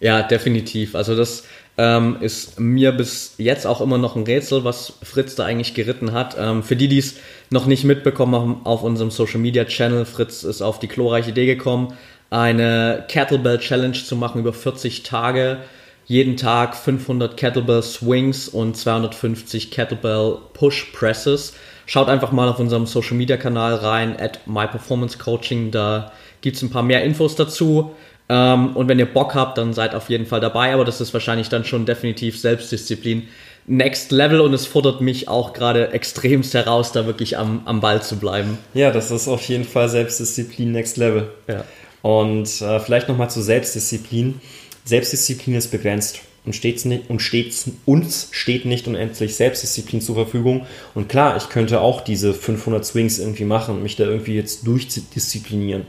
Ja, 0.00 0.22
definitiv. 0.22 0.94
Also 0.94 1.14
das 1.14 1.44
ähm, 1.76 2.16
ist 2.20 2.58
mir 2.58 2.92
bis 2.92 3.34
jetzt 3.36 3.66
auch 3.66 3.82
immer 3.82 3.98
noch 3.98 4.16
ein 4.16 4.24
Rätsel, 4.24 4.64
was 4.64 4.94
Fritz 5.02 5.34
da 5.34 5.44
eigentlich 5.44 5.74
geritten 5.74 6.12
hat. 6.12 6.36
Ähm, 6.38 6.62
für 6.62 6.74
die, 6.74 6.88
die 6.88 6.98
es 6.98 7.16
noch 7.50 7.66
nicht 7.66 7.84
mitbekommen 7.84 8.34
haben, 8.34 8.60
auf 8.64 8.82
unserem 8.82 9.10
Social 9.10 9.40
Media 9.40 9.66
Channel, 9.66 10.06
Fritz 10.06 10.42
ist 10.42 10.62
auf 10.62 10.78
die 10.78 10.88
glorreiche 10.88 11.30
Idee 11.30 11.46
gekommen, 11.46 11.94
eine 12.30 13.04
Kettlebell 13.08 13.58
Challenge 13.58 13.92
zu 13.92 14.16
machen 14.16 14.40
über 14.40 14.52
40 14.52 15.02
Tage. 15.02 15.58
Jeden 16.06 16.36
Tag 16.36 16.76
500 16.76 17.36
Kettlebell 17.36 17.82
Swings 17.82 18.48
und 18.48 18.76
250 18.76 19.70
Kettlebell 19.70 20.38
Push 20.54 20.92
Presses. 20.92 21.54
Schaut 21.86 22.08
einfach 22.08 22.32
mal 22.32 22.48
auf 22.48 22.58
unserem 22.58 22.86
Social 22.86 23.16
Media 23.16 23.36
Kanal 23.36 23.74
rein, 23.74 24.18
at 24.18 24.40
My 24.46 24.66
Performance 24.66 25.18
Coaching, 25.18 25.70
da 25.70 26.10
gibt 26.40 26.56
es 26.56 26.62
ein 26.62 26.70
paar 26.70 26.82
mehr 26.82 27.04
Infos 27.04 27.36
dazu. 27.36 27.92
Ähm, 28.30 28.76
und 28.76 28.86
wenn 28.86 29.00
ihr 29.00 29.12
Bock 29.12 29.34
habt, 29.34 29.58
dann 29.58 29.72
seid 29.72 29.96
auf 29.96 30.08
jeden 30.08 30.24
Fall 30.24 30.38
dabei, 30.40 30.72
aber 30.72 30.84
das 30.84 31.00
ist 31.00 31.12
wahrscheinlich 31.12 31.48
dann 31.48 31.64
schon 31.64 31.84
definitiv 31.84 32.38
Selbstdisziplin. 32.38 33.24
Next 33.66 34.12
Level 34.12 34.40
und 34.40 34.54
es 34.54 34.66
fordert 34.66 35.00
mich 35.00 35.28
auch 35.28 35.52
gerade 35.52 35.92
extremst 35.92 36.54
heraus, 36.54 36.92
da 36.92 37.06
wirklich 37.06 37.36
am, 37.36 37.62
am 37.64 37.80
Ball 37.80 38.02
zu 38.02 38.16
bleiben. 38.16 38.56
Ja, 38.72 38.92
das 38.92 39.10
ist 39.10 39.26
auf 39.26 39.42
jeden 39.48 39.64
Fall 39.64 39.88
Selbstdisziplin 39.88 40.70
Next 40.70 40.96
Level. 40.96 41.28
Ja. 41.48 41.64
Und 42.02 42.62
äh, 42.62 42.78
vielleicht 42.78 43.08
nochmal 43.08 43.30
zur 43.30 43.42
Selbstdisziplin. 43.42 44.40
Selbstdisziplin 44.84 45.56
ist 45.56 45.72
begrenzt 45.72 46.20
und, 46.46 46.54
stets 46.54 46.84
nicht, 46.84 47.10
und 47.10 47.20
stets, 47.20 47.68
uns 47.84 48.28
steht 48.30 48.64
nicht 48.64 48.86
unendlich 48.86 49.34
Selbstdisziplin 49.34 50.00
zur 50.00 50.14
Verfügung. 50.14 50.66
Und 50.94 51.08
klar, 51.08 51.36
ich 51.36 51.48
könnte 51.48 51.80
auch 51.80 52.00
diese 52.00 52.32
500 52.32 52.84
Swings 52.84 53.18
irgendwie 53.18 53.44
machen 53.44 53.74
und 53.74 53.82
mich 53.82 53.96
da 53.96 54.04
irgendwie 54.04 54.36
jetzt 54.36 54.66
durchdisziplinieren. 54.66 55.86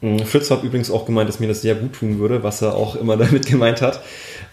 Hm, 0.00 0.20
Fritz 0.20 0.50
hat 0.50 0.62
übrigens 0.62 0.90
auch 0.90 1.06
gemeint, 1.06 1.28
dass 1.28 1.40
mir 1.40 1.48
das 1.48 1.62
sehr 1.62 1.74
gut 1.74 1.94
tun 1.94 2.18
würde, 2.18 2.42
was 2.42 2.62
er 2.62 2.74
auch 2.74 2.96
immer 2.96 3.16
damit 3.18 3.46
gemeint 3.46 3.82
hat. 3.82 4.00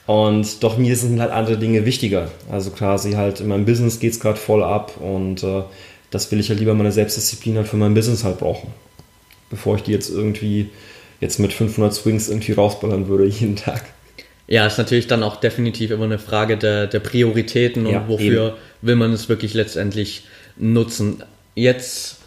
Und 0.07 0.63
doch 0.63 0.77
mir 0.77 0.95
sind 0.95 1.19
halt 1.19 1.31
andere 1.31 1.57
Dinge 1.57 1.85
wichtiger. 1.85 2.29
Also 2.51 2.71
quasi 2.71 3.13
halt 3.13 3.41
in 3.41 3.47
meinem 3.47 3.65
Business 3.65 3.99
geht 3.99 4.13
es 4.13 4.19
gerade 4.19 4.37
voll 4.37 4.63
ab 4.63 4.93
und 4.99 5.43
äh, 5.43 5.63
das 6.11 6.31
will 6.31 6.39
ich 6.39 6.49
halt 6.49 6.59
lieber 6.59 6.73
meine 6.75 6.91
Selbstdisziplin 6.91 7.57
halt 7.57 7.67
für 7.67 7.77
mein 7.77 7.93
Business 7.93 8.23
halt 8.23 8.37
brauchen. 8.37 8.69
Bevor 9.49 9.75
ich 9.75 9.83
die 9.83 9.91
jetzt 9.91 10.09
irgendwie 10.09 10.69
jetzt 11.21 11.39
mit 11.39 11.53
500 11.53 11.93
Swings 11.93 12.29
irgendwie 12.29 12.51
rausballern 12.51 13.07
würde 13.07 13.25
jeden 13.27 13.55
Tag. 13.55 13.85
Ja, 14.47 14.67
ist 14.67 14.77
natürlich 14.77 15.07
dann 15.07 15.23
auch 15.23 15.37
definitiv 15.37 15.89
immer 15.89 16.05
eine 16.05 16.19
Frage 16.19 16.57
der, 16.57 16.85
der 16.85 16.99
Prioritäten 16.99 17.87
und 17.87 17.93
ja, 17.93 18.07
wofür 18.07 18.47
eben. 18.49 18.55
will 18.81 18.95
man 18.95 19.11
es 19.11 19.27
wirklich 19.27 19.55
letztendlich 19.55 20.25
nutzen. 20.55 21.23
Jetzt 21.55 22.17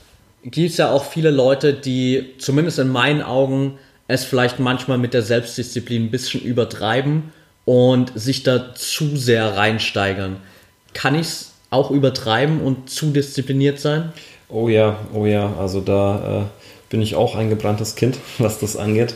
gibt 0.42 0.70
es 0.70 0.76
ja 0.76 0.90
auch 0.90 1.04
viele 1.04 1.30
Leute, 1.30 1.74
die 1.74 2.34
zumindest 2.38 2.78
in 2.78 2.88
meinen 2.88 3.22
Augen 3.22 3.78
es 4.06 4.24
vielleicht 4.24 4.58
manchmal 4.58 4.98
mit 4.98 5.14
der 5.14 5.22
Selbstdisziplin 5.22 6.04
ein 6.04 6.10
bisschen 6.10 6.40
übertreiben 6.40 7.32
und 7.64 8.12
sich 8.14 8.42
da 8.42 8.74
zu 8.74 9.16
sehr 9.16 9.56
reinsteigern. 9.56 10.38
Kann 10.94 11.14
ich 11.14 11.26
es 11.26 11.52
auch 11.70 11.90
übertreiben 11.90 12.62
und 12.62 12.88
zu 12.88 13.10
diszipliniert 13.10 13.78
sein? 13.78 14.12
Oh 14.48 14.68
ja, 14.68 14.98
oh 15.12 15.26
ja, 15.26 15.52
also 15.58 15.82
da 15.82 16.40
äh, 16.40 16.44
bin 16.88 17.02
ich 17.02 17.14
auch 17.14 17.34
ein 17.34 17.50
gebranntes 17.50 17.94
Kind, 17.94 18.18
was 18.38 18.58
das 18.58 18.76
angeht. 18.76 19.14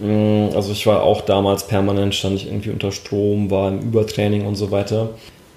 Mm, 0.00 0.48
also 0.54 0.72
ich 0.72 0.86
war 0.86 1.02
auch 1.02 1.20
damals 1.20 1.66
permanent, 1.66 2.14
stand 2.14 2.36
ich 2.36 2.46
irgendwie 2.46 2.70
unter 2.70 2.92
Strom, 2.92 3.50
war 3.50 3.68
im 3.68 3.80
Übertraining 3.80 4.46
und 4.46 4.56
so 4.56 4.70
weiter. 4.70 5.10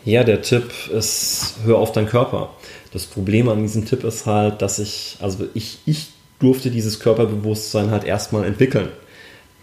Ja, 0.06 0.24
der 0.24 0.44
Tipp 0.44 0.72
ist, 0.94 1.56
hör 1.66 1.78
auf 1.78 1.92
deinen 1.92 2.08
Körper. 2.08 2.52
Das 2.94 3.08
Problem 3.08 3.50
an 3.50 3.62
diesem 3.64 3.86
Tipp 3.86 4.04
ist 4.04 4.28
halt, 4.28 4.62
dass 4.62 4.78
ich, 4.78 5.18
also 5.20 5.48
ich, 5.56 5.80
ich 5.86 6.10
durfte 6.40 6.70
dieses 6.70 7.00
Körperbewusstsein 7.00 7.90
halt 7.90 8.04
erstmal 8.04 8.46
entwickeln. 8.46 8.90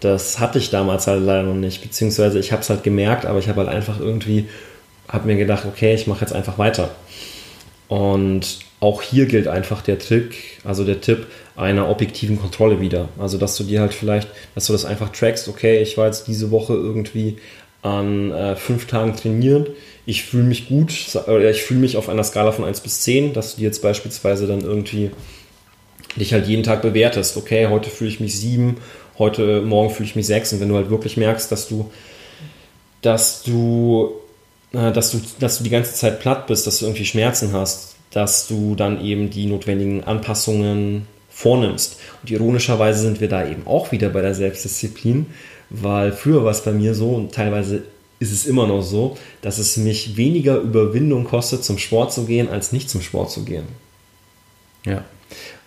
Das 0.01 0.39
hatte 0.39 0.59
ich 0.59 0.69
damals 0.69 1.07
halt 1.07 1.23
leider 1.23 1.43
noch 1.43 1.55
nicht, 1.55 1.81
beziehungsweise 1.81 2.39
ich 2.39 2.51
habe 2.51 2.61
es 2.61 2.69
halt 2.69 2.83
gemerkt, 2.83 3.25
aber 3.25 3.39
ich 3.39 3.47
habe 3.47 3.61
halt 3.61 3.69
einfach 3.69 4.01
irgendwie, 4.01 4.49
habe 5.07 5.27
mir 5.27 5.37
gedacht, 5.37 5.65
okay, 5.65 5.93
ich 5.93 6.07
mache 6.07 6.21
jetzt 6.21 6.33
einfach 6.33 6.57
weiter. 6.57 6.91
Und 7.87 8.59
auch 8.81 9.01
hier 9.01 9.27
gilt 9.27 9.47
einfach 9.47 9.81
der 9.81 9.97
Trick, 9.97 10.59
also 10.65 10.83
der 10.83 10.99
Tipp 10.99 11.27
einer 11.55 11.89
objektiven 11.89 12.37
Kontrolle 12.37 12.81
wieder. 12.81 13.07
Also, 13.17 13.37
dass 13.37 13.55
du 13.55 13.63
dir 13.63 13.79
halt 13.79 13.93
vielleicht, 13.93 14.27
dass 14.55 14.65
du 14.65 14.73
das 14.73 14.83
einfach 14.83 15.09
trackst, 15.09 15.47
okay, 15.47 15.81
ich 15.81 15.97
war 15.97 16.07
jetzt 16.07 16.27
diese 16.27 16.51
Woche 16.51 16.73
irgendwie 16.73 17.37
an 17.81 18.31
äh, 18.31 18.55
fünf 18.55 18.87
Tagen 18.87 19.15
trainieren, 19.15 19.67
ich 20.05 20.23
fühle 20.23 20.43
mich 20.43 20.67
gut, 20.67 20.93
oder 21.27 21.49
ich 21.49 21.63
fühle 21.63 21.79
mich 21.79 21.97
auf 21.97 22.09
einer 22.09 22.23
Skala 22.23 22.51
von 22.51 22.65
1 22.65 22.81
bis 22.81 23.01
10, 23.01 23.33
dass 23.33 23.51
du 23.51 23.61
dir 23.61 23.67
jetzt 23.67 23.81
beispielsweise 23.81 24.47
dann 24.47 24.61
irgendwie 24.61 25.11
dich 26.17 26.33
halt 26.33 26.47
jeden 26.47 26.63
Tag 26.63 26.81
bewertest, 26.81 27.37
okay, 27.37 27.67
heute 27.67 27.89
fühle 27.89 28.09
ich 28.09 28.19
mich 28.19 28.39
7, 28.39 28.77
heute, 29.17 29.61
morgen 29.61 29.89
fühle 29.89 30.07
ich 30.07 30.15
mich 30.15 30.27
6 30.27 30.53
und 30.53 30.59
wenn 30.59 30.69
du 30.69 30.75
halt 30.75 30.89
wirklich 30.89 31.17
merkst, 31.17 31.51
dass 31.51 31.67
du, 31.67 31.89
dass 33.01 33.43
du, 33.43 34.13
dass 34.71 35.11
du, 35.11 35.21
dass 35.39 35.57
du 35.57 35.63
die 35.63 35.69
ganze 35.69 35.93
Zeit 35.93 36.19
platt 36.19 36.47
bist, 36.47 36.67
dass 36.67 36.79
du 36.79 36.85
irgendwie 36.85 37.05
Schmerzen 37.05 37.53
hast, 37.53 37.95
dass 38.11 38.47
du 38.47 38.75
dann 38.75 39.03
eben 39.03 39.29
die 39.29 39.45
notwendigen 39.45 40.03
Anpassungen 40.03 41.07
vornimmst. 41.29 41.99
Und 42.21 42.29
ironischerweise 42.29 43.01
sind 43.01 43.21
wir 43.21 43.29
da 43.29 43.47
eben 43.47 43.65
auch 43.65 43.91
wieder 43.91 44.09
bei 44.09 44.21
der 44.21 44.35
Selbstdisziplin, 44.35 45.27
weil 45.69 46.11
früher 46.11 46.43
war 46.43 46.51
es 46.51 46.61
bei 46.61 46.71
mir 46.71 46.93
so 46.93 47.09
und 47.09 47.33
teilweise 47.33 47.83
ist 48.23 48.31
es 48.31 48.45
immer 48.45 48.65
noch 48.65 48.81
so, 48.81 49.17
dass 49.41 49.59
es 49.59 49.77
mich 49.77 50.17
weniger 50.17 50.57
Überwindung 50.57 51.25
kostet, 51.25 51.63
zum 51.63 51.77
Sport 51.77 52.11
zu 52.13 52.25
gehen, 52.25 52.49
als 52.49 52.71
nicht 52.71 52.89
zum 52.89 53.01
Sport 53.01 53.29
zu 53.29 53.45
gehen. 53.45 53.65
Ja. 54.85 55.03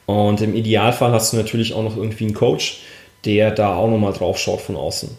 Und 0.06 0.40
im 0.40 0.54
Idealfall 0.54 1.12
hast 1.12 1.32
du 1.32 1.36
natürlich 1.36 1.74
auch 1.74 1.82
noch 1.82 1.96
irgendwie 1.96 2.24
einen 2.24 2.34
Coach, 2.34 2.80
der 3.24 3.50
da 3.50 3.76
auch 3.76 3.90
nochmal 3.90 4.12
drauf 4.12 4.38
schaut 4.38 4.60
von 4.60 4.76
außen 4.76 5.10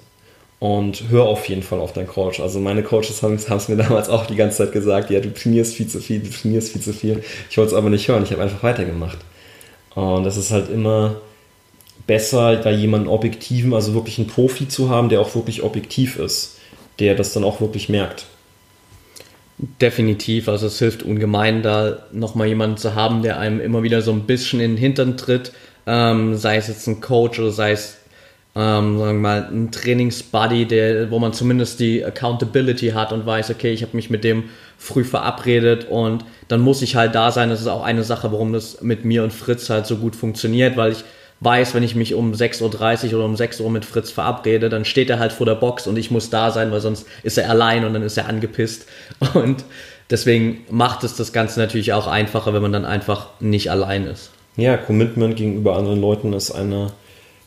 und 0.60 1.04
hör 1.10 1.26
auf 1.26 1.48
jeden 1.50 1.62
Fall 1.62 1.80
auf 1.80 1.94
deinen 1.94 2.08
Coach. 2.08 2.40
Also 2.40 2.60
meine 2.60 2.84
Coaches 2.84 3.22
haben 3.22 3.36
es 3.50 3.68
mir 3.68 3.78
damals 3.78 4.10
auch 4.10 4.26
die 4.26 4.36
ganze 4.36 4.58
Zeit 4.58 4.72
gesagt, 4.72 5.10
ja, 5.10 5.20
du 5.20 5.34
trainierst 5.34 5.76
viel 5.76 5.88
zu 5.88 6.00
viel, 6.00 6.20
du 6.20 6.30
trainierst 6.30 6.72
viel 6.72 6.82
zu 6.82 6.94
viel. 6.94 7.24
Ich 7.50 7.58
wollte 7.58 7.72
es 7.72 7.78
aber 7.78 7.90
nicht 7.90 8.08
hören, 8.08 8.24
ich 8.24 8.32
habe 8.32 8.42
einfach 8.42 8.64
weitergemacht. 8.64 9.20
Und 9.96 10.24
das 10.24 10.38
ist 10.38 10.52
halt 10.52 10.70
immer 10.70 11.18
besser, 12.06 12.56
da 12.58 12.70
jemanden 12.70 13.08
objektiven, 13.08 13.74
also 13.74 13.94
wirklich 13.94 14.18
einen 14.18 14.28
Profi 14.28 14.68
zu 14.68 14.90
haben, 14.90 15.10
der 15.10 15.20
auch 15.20 15.36
wirklich 15.36 15.64
objektiv 15.64 16.18
ist, 16.18 16.57
der 17.00 17.16
das 17.16 17.34
dann 17.34 17.44
auch 17.44 17.62
wirklich 17.62 17.90
merkt. 17.90 18.26
Definitiv, 19.82 20.50
also 20.50 20.68
es 20.68 20.78
hilft 20.78 21.04
ungemein, 21.04 21.64
da 21.64 22.06
nochmal 22.12 22.48
jemanden 22.48 22.78
zu 22.78 22.94
haben, 22.94 23.24
der 23.24 23.40
einem 23.40 23.60
immer 23.60 23.82
wieder 23.82 24.02
so 24.02 24.12
ein 24.12 24.28
bisschen 24.28 24.60
in 24.60 24.72
den 24.72 24.78
Hintern 24.78 25.18
tritt, 25.18 25.52
ähm, 25.88 26.36
sei 26.36 26.58
es 26.58 26.68
jetzt 26.68 26.86
ein 26.88 27.02
Coach 27.02 27.40
oder 27.40 27.52
sei 27.52 27.72
es 27.72 27.98
ähm, 28.58 28.98
sagen 28.98 29.18
wir 29.18 29.22
mal, 29.22 29.50
ein 29.52 29.72
Trainingsbuddy, 29.72 30.66
der, 30.66 31.12
wo 31.12 31.20
man 31.20 31.32
zumindest 31.32 31.80
die 31.80 32.04
Accountability 32.04 32.90
hat 32.90 33.14
und 33.14 33.24
weiß, 33.24 33.52
okay, 33.52 33.72
ich 33.72 33.84
habe 33.84 33.96
mich 33.96 34.10
mit 34.10 34.24
dem 34.24 34.46
früh 34.80 35.04
verabredet 35.04 35.86
und 35.88 36.26
dann 36.48 36.62
muss 36.62 36.82
ich 36.82 36.96
halt 36.96 37.14
da 37.14 37.32
sein. 37.32 37.50
Das 37.50 37.62
ist 37.62 37.68
auch 37.68 37.84
eine 37.84 38.04
Sache, 38.04 38.32
warum 38.32 38.54
das 38.54 38.82
mit 38.82 39.06
mir 39.06 39.24
und 39.24 39.32
Fritz 39.32 39.70
halt 39.70 39.86
so 39.86 39.98
gut 39.98 40.16
funktioniert, 40.16 40.76
weil 40.76 40.94
ich 40.94 41.04
weiß, 41.40 41.74
wenn 41.74 41.84
ich 41.84 41.96
mich 41.96 42.14
um 42.14 42.34
6.30 42.34 43.08
Uhr 43.08 43.20
oder 43.20 43.26
um 43.26 43.36
6 43.36 43.60
Uhr 43.62 43.70
mit 43.70 43.86
Fritz 43.86 44.12
verabrede, 44.12 44.70
dann 44.70 44.86
steht 44.86 45.10
er 45.10 45.20
halt 45.20 45.32
vor 45.32 45.46
der 45.46 45.56
Box 45.56 45.88
und 45.88 45.98
ich 45.98 46.10
muss 46.10 46.30
da 46.30 46.52
sein, 46.52 46.72
weil 46.72 46.82
sonst 46.82 47.06
ist 47.24 47.38
er 47.38 47.50
allein 47.50 47.86
und 47.86 47.94
dann 47.94 48.02
ist 48.02 48.18
er 48.18 48.28
angepisst. 48.28 48.88
Und 49.34 49.64
deswegen 50.10 50.66
macht 50.70 51.04
es 51.04 51.16
das 51.16 51.34
Ganze 51.34 51.60
natürlich 51.60 51.94
auch 51.94 52.08
einfacher, 52.08 52.54
wenn 52.54 52.62
man 52.62 52.74
dann 52.74 52.86
einfach 52.86 53.30
nicht 53.40 53.70
allein 53.70 54.06
ist. 54.06 54.32
Ja, 54.56 54.78
Commitment 54.78 55.36
gegenüber 55.36 55.76
anderen 55.76 56.02
Leuten 56.02 56.34
ist 56.34 56.52
eine 56.52 56.92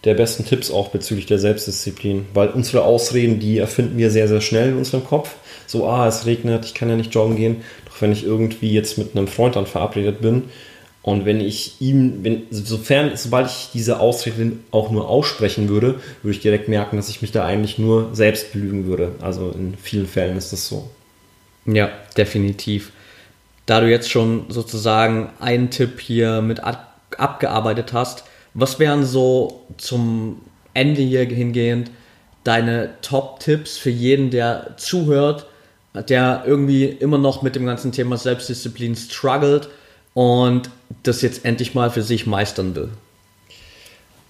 der 0.04 0.14
besten 0.14 0.46
Tipps 0.46 0.70
auch 0.70 0.88
bezüglich 0.88 1.26
der 1.26 1.38
Selbstdisziplin, 1.38 2.26
weil 2.32 2.48
unsere 2.48 2.84
Ausreden, 2.84 3.38
die 3.38 3.58
erfinden 3.58 3.98
wir 3.98 4.10
sehr, 4.10 4.28
sehr 4.28 4.40
schnell 4.40 4.70
in 4.70 4.78
unserem 4.78 5.04
Kopf. 5.04 5.34
So, 5.66 5.86
ah, 5.86 6.06
es 6.06 6.24
regnet, 6.24 6.64
ich 6.64 6.74
kann 6.74 6.88
ja 6.88 6.96
nicht 6.96 7.14
joggen 7.14 7.36
gehen. 7.36 7.56
Doch 7.86 8.00
wenn 8.00 8.12
ich 8.12 8.24
irgendwie 8.24 8.72
jetzt 8.72 8.96
mit 8.96 9.14
einem 9.14 9.28
Freund 9.28 9.56
dann 9.56 9.66
verabredet 9.66 10.20
bin 10.20 10.44
und 11.02 11.24
wenn 11.24 11.40
ich 11.40 11.80
ihm, 11.80 12.22
wenn, 12.22 12.46
sofern, 12.50 13.12
sobald 13.16 13.46
ich 13.46 13.70
diese 13.72 14.00
Ausrede 14.00 14.52
auch 14.70 14.90
nur 14.90 15.08
aussprechen 15.08 15.68
würde, 15.68 15.98
würde 16.22 16.36
ich 16.36 16.42
direkt 16.42 16.68
merken, 16.68 16.96
dass 16.96 17.08
ich 17.08 17.22
mich 17.22 17.32
da 17.32 17.46
eigentlich 17.46 17.78
nur 17.78 18.14
selbst 18.14 18.52
belügen 18.52 18.86
würde. 18.86 19.12
Also 19.20 19.50
in 19.50 19.76
vielen 19.78 20.06
Fällen 20.06 20.36
ist 20.36 20.52
das 20.52 20.68
so. 20.68 20.90
Ja, 21.64 21.90
definitiv. 22.18 22.92
Da 23.64 23.80
du 23.80 23.88
jetzt 23.88 24.10
schon 24.10 24.46
sozusagen 24.48 25.30
einen 25.38 25.70
Tipp 25.70 26.00
hier 26.00 26.42
mit 26.42 26.60
abgearbeitet 26.60 27.94
hast, 27.94 28.24
was 28.52 28.78
wären 28.78 29.04
so 29.06 29.64
zum 29.78 30.42
Ende 30.74 31.00
hier 31.00 31.24
hingehend 31.24 31.90
deine 32.44 32.90
Top-Tipps 33.00 33.78
für 33.78 33.90
jeden, 33.90 34.30
der 34.30 34.74
zuhört, 34.76 35.46
der 35.94 36.42
irgendwie 36.46 36.84
immer 36.84 37.18
noch 37.18 37.42
mit 37.42 37.56
dem 37.56 37.64
ganzen 37.64 37.92
Thema 37.92 38.18
Selbstdisziplin 38.18 38.96
struggelt 38.96 39.70
und 40.14 40.70
das 41.02 41.22
jetzt 41.22 41.44
endlich 41.44 41.74
mal 41.74 41.90
für 41.90 42.02
sich 42.02 42.26
meistern 42.26 42.74
will? 42.74 42.88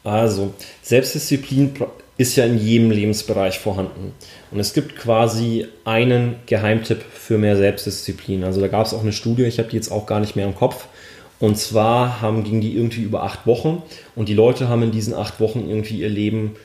Also, 0.05 0.55
Selbstdisziplin 0.83 1.75
ist 2.17 2.37
ja 2.37 2.45
in 2.45 2.59
jedem 2.59 2.91
Lebensbereich 2.91 3.59
vorhanden. 3.59 4.13
Und 4.51 4.61
es 4.61 4.75
gibt 4.75 4.97
quasi 4.97 5.67
einen 5.85 6.37
Geheimtipp 6.47 7.03
für 7.03 7.39
mehr 7.39 7.57
Selbstdisziplin. 7.57 8.45
Also 8.45 8.61
da 8.61 8.69
gab 8.69 8.87
es 8.87 8.93
auch 8.93 9.03
eine 9.03 9.13
Studie, 9.13 9.45
ich 9.45 9.59
habe 9.59 9.71
die 9.71 9.77
jetzt 9.77 9.91
auch 9.91 10.07
gar 10.07 10.21
nicht 10.21 10.37
mehr 10.37 10.47
im 10.47 10.55
Kopf, 10.55 10.87
und 11.39 11.57
zwar 11.57 12.21
haben, 12.21 12.45
ging 12.45 12.61
die 12.61 12.77
irgendwie 12.77 13.01
über 13.01 13.23
acht 13.23 13.47
Wochen 13.47 13.83
und 14.15 14.29
die 14.29 14.35
Leute 14.35 14.69
haben 14.69 14.83
in 14.83 14.91
diesen 14.91 15.15
acht 15.15 15.41
Wochen 15.41 15.67
irgendwie 15.67 16.01
ihr 16.01 16.11
Leben 16.11 16.57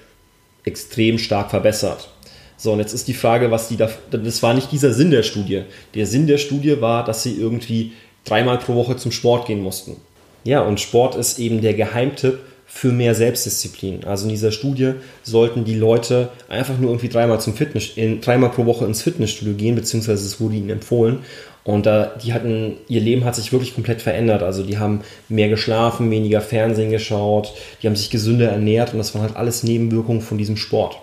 extrem 0.65 1.17
stark 1.17 1.49
verbessert. 1.49 2.09
So, 2.57 2.73
und 2.73 2.79
jetzt 2.79 2.93
ist 2.93 3.07
die 3.07 3.13
Frage, 3.13 3.51
was 3.51 3.69
die 3.69 3.77
da. 3.77 3.89
Das 4.11 4.43
war 4.43 4.53
nicht 4.53 4.71
dieser 4.73 4.93
Sinn 4.93 5.11
der 5.11 5.23
Studie. 5.23 5.63
Der 5.93 6.05
Sinn 6.05 6.27
der 6.27 6.37
Studie 6.37 6.81
war, 6.81 7.05
dass 7.05 7.23
sie 7.23 7.35
irgendwie 7.35 7.93
dreimal 8.25 8.57
pro 8.57 8.75
Woche 8.75 8.97
zum 8.97 9.11
Sport 9.11 9.47
gehen 9.47 9.61
mussten. 9.61 9.97
Ja, 10.43 10.61
und 10.61 10.79
Sport 10.79 11.15
ist 11.15 11.39
eben 11.39 11.61
der 11.61 11.73
Geheimtipp 11.73 12.39
für 12.67 12.91
mehr 12.91 13.15
Selbstdisziplin. 13.15 14.03
Also 14.03 14.25
in 14.25 14.29
dieser 14.29 14.51
Studie 14.51 14.93
sollten 15.23 15.63
die 15.63 15.75
Leute 15.75 16.29
einfach 16.49 16.77
nur 16.77 16.89
irgendwie 16.89 17.09
dreimal 17.09 17.39
zum 17.39 17.53
Fitness, 17.53 17.91
in, 17.95 18.21
dreimal 18.21 18.49
pro 18.49 18.65
Woche 18.65 18.85
ins 18.85 19.01
Fitnessstudio 19.01 19.53
gehen, 19.53 19.75
beziehungsweise 19.75 20.25
es 20.25 20.41
wurde 20.41 20.55
ihnen 20.55 20.69
empfohlen. 20.69 21.19
Und 21.63 21.87
da, 21.87 22.13
die 22.23 22.33
hatten, 22.33 22.77
ihr 22.87 23.01
Leben 23.01 23.23
hat 23.25 23.35
sich 23.35 23.51
wirklich 23.51 23.73
komplett 23.73 24.01
verändert. 24.01 24.43
Also 24.43 24.61
die 24.61 24.77
haben 24.77 25.01
mehr 25.29 25.49
geschlafen, 25.49 26.11
weniger 26.11 26.41
Fernsehen 26.41 26.91
geschaut, 26.91 27.53
die 27.81 27.87
haben 27.87 27.95
sich 27.95 28.11
gesünder 28.11 28.49
ernährt 28.49 28.91
und 28.91 28.99
das 28.99 29.15
waren 29.15 29.23
halt 29.23 29.35
alles 29.35 29.63
Nebenwirkungen 29.63 30.21
von 30.21 30.37
diesem 30.37 30.57
Sport. 30.57 30.97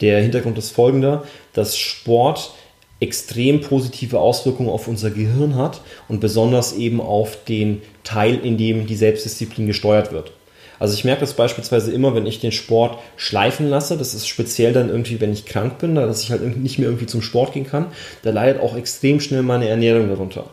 Der 0.00 0.20
Hintergrund 0.20 0.58
ist 0.58 0.70
folgender, 0.70 1.24
dass 1.52 1.76
Sport 1.76 2.54
extrem 3.00 3.62
positive 3.62 4.18
Auswirkungen 4.18 4.68
auf 4.68 4.86
unser 4.86 5.10
Gehirn 5.10 5.56
hat 5.56 5.80
und 6.08 6.20
besonders 6.20 6.74
eben 6.74 7.00
auf 7.00 7.44
den 7.44 7.80
Teil, 8.04 8.38
in 8.38 8.58
dem 8.58 8.86
die 8.86 8.96
Selbstdisziplin 8.96 9.66
gesteuert 9.66 10.12
wird. 10.12 10.32
Also 10.78 10.94
ich 10.94 11.04
merke 11.04 11.20
das 11.20 11.34
beispielsweise 11.34 11.92
immer, 11.92 12.14
wenn 12.14 12.26
ich 12.26 12.40
den 12.40 12.52
Sport 12.52 12.98
schleifen 13.16 13.68
lasse. 13.68 13.98
Das 13.98 14.14
ist 14.14 14.26
speziell 14.26 14.72
dann 14.72 14.88
irgendwie, 14.88 15.20
wenn 15.20 15.32
ich 15.32 15.44
krank 15.44 15.78
bin, 15.78 15.94
dass 15.94 16.22
ich 16.22 16.30
halt 16.30 16.56
nicht 16.56 16.78
mehr 16.78 16.88
irgendwie 16.88 17.06
zum 17.06 17.20
Sport 17.20 17.52
gehen 17.52 17.66
kann. 17.66 17.86
Da 18.22 18.30
leidet 18.30 18.62
auch 18.62 18.76
extrem 18.76 19.20
schnell 19.20 19.42
meine 19.42 19.68
Ernährung 19.68 20.08
darunter. 20.08 20.48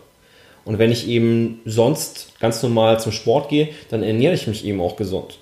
Und 0.66 0.80
wenn 0.80 0.92
ich 0.92 1.08
eben 1.08 1.62
sonst 1.64 2.34
ganz 2.42 2.62
normal 2.62 3.00
zum 3.00 3.14
Sport 3.14 3.48
gehe, 3.48 3.70
dann 3.90 4.04
ernähre 4.04 4.34
ich 4.34 4.48
mich 4.48 4.66
eben 4.66 4.82
auch 4.82 4.98
gesund. 4.98 5.40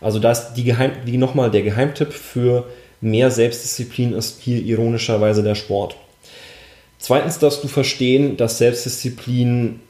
Also 0.00 0.20
da 0.20 0.30
ist 0.30 0.54
die, 0.54 0.64
Geheim, 0.64 0.92
die 1.04 1.16
nochmal 1.16 1.50
der 1.50 1.62
Geheimtipp 1.62 2.12
für 2.12 2.66
mehr 3.00 3.32
Selbstdisziplin 3.32 4.12
ist 4.12 4.40
hier 4.40 4.62
ironischerweise 4.62 5.42
der 5.42 5.56
Sport. 5.56 5.96
Zweitens 7.02 7.40
darfst 7.40 7.64
du 7.64 7.66
verstehen, 7.66 8.36
dass 8.36 8.58
Selbstdisziplin 8.58 9.80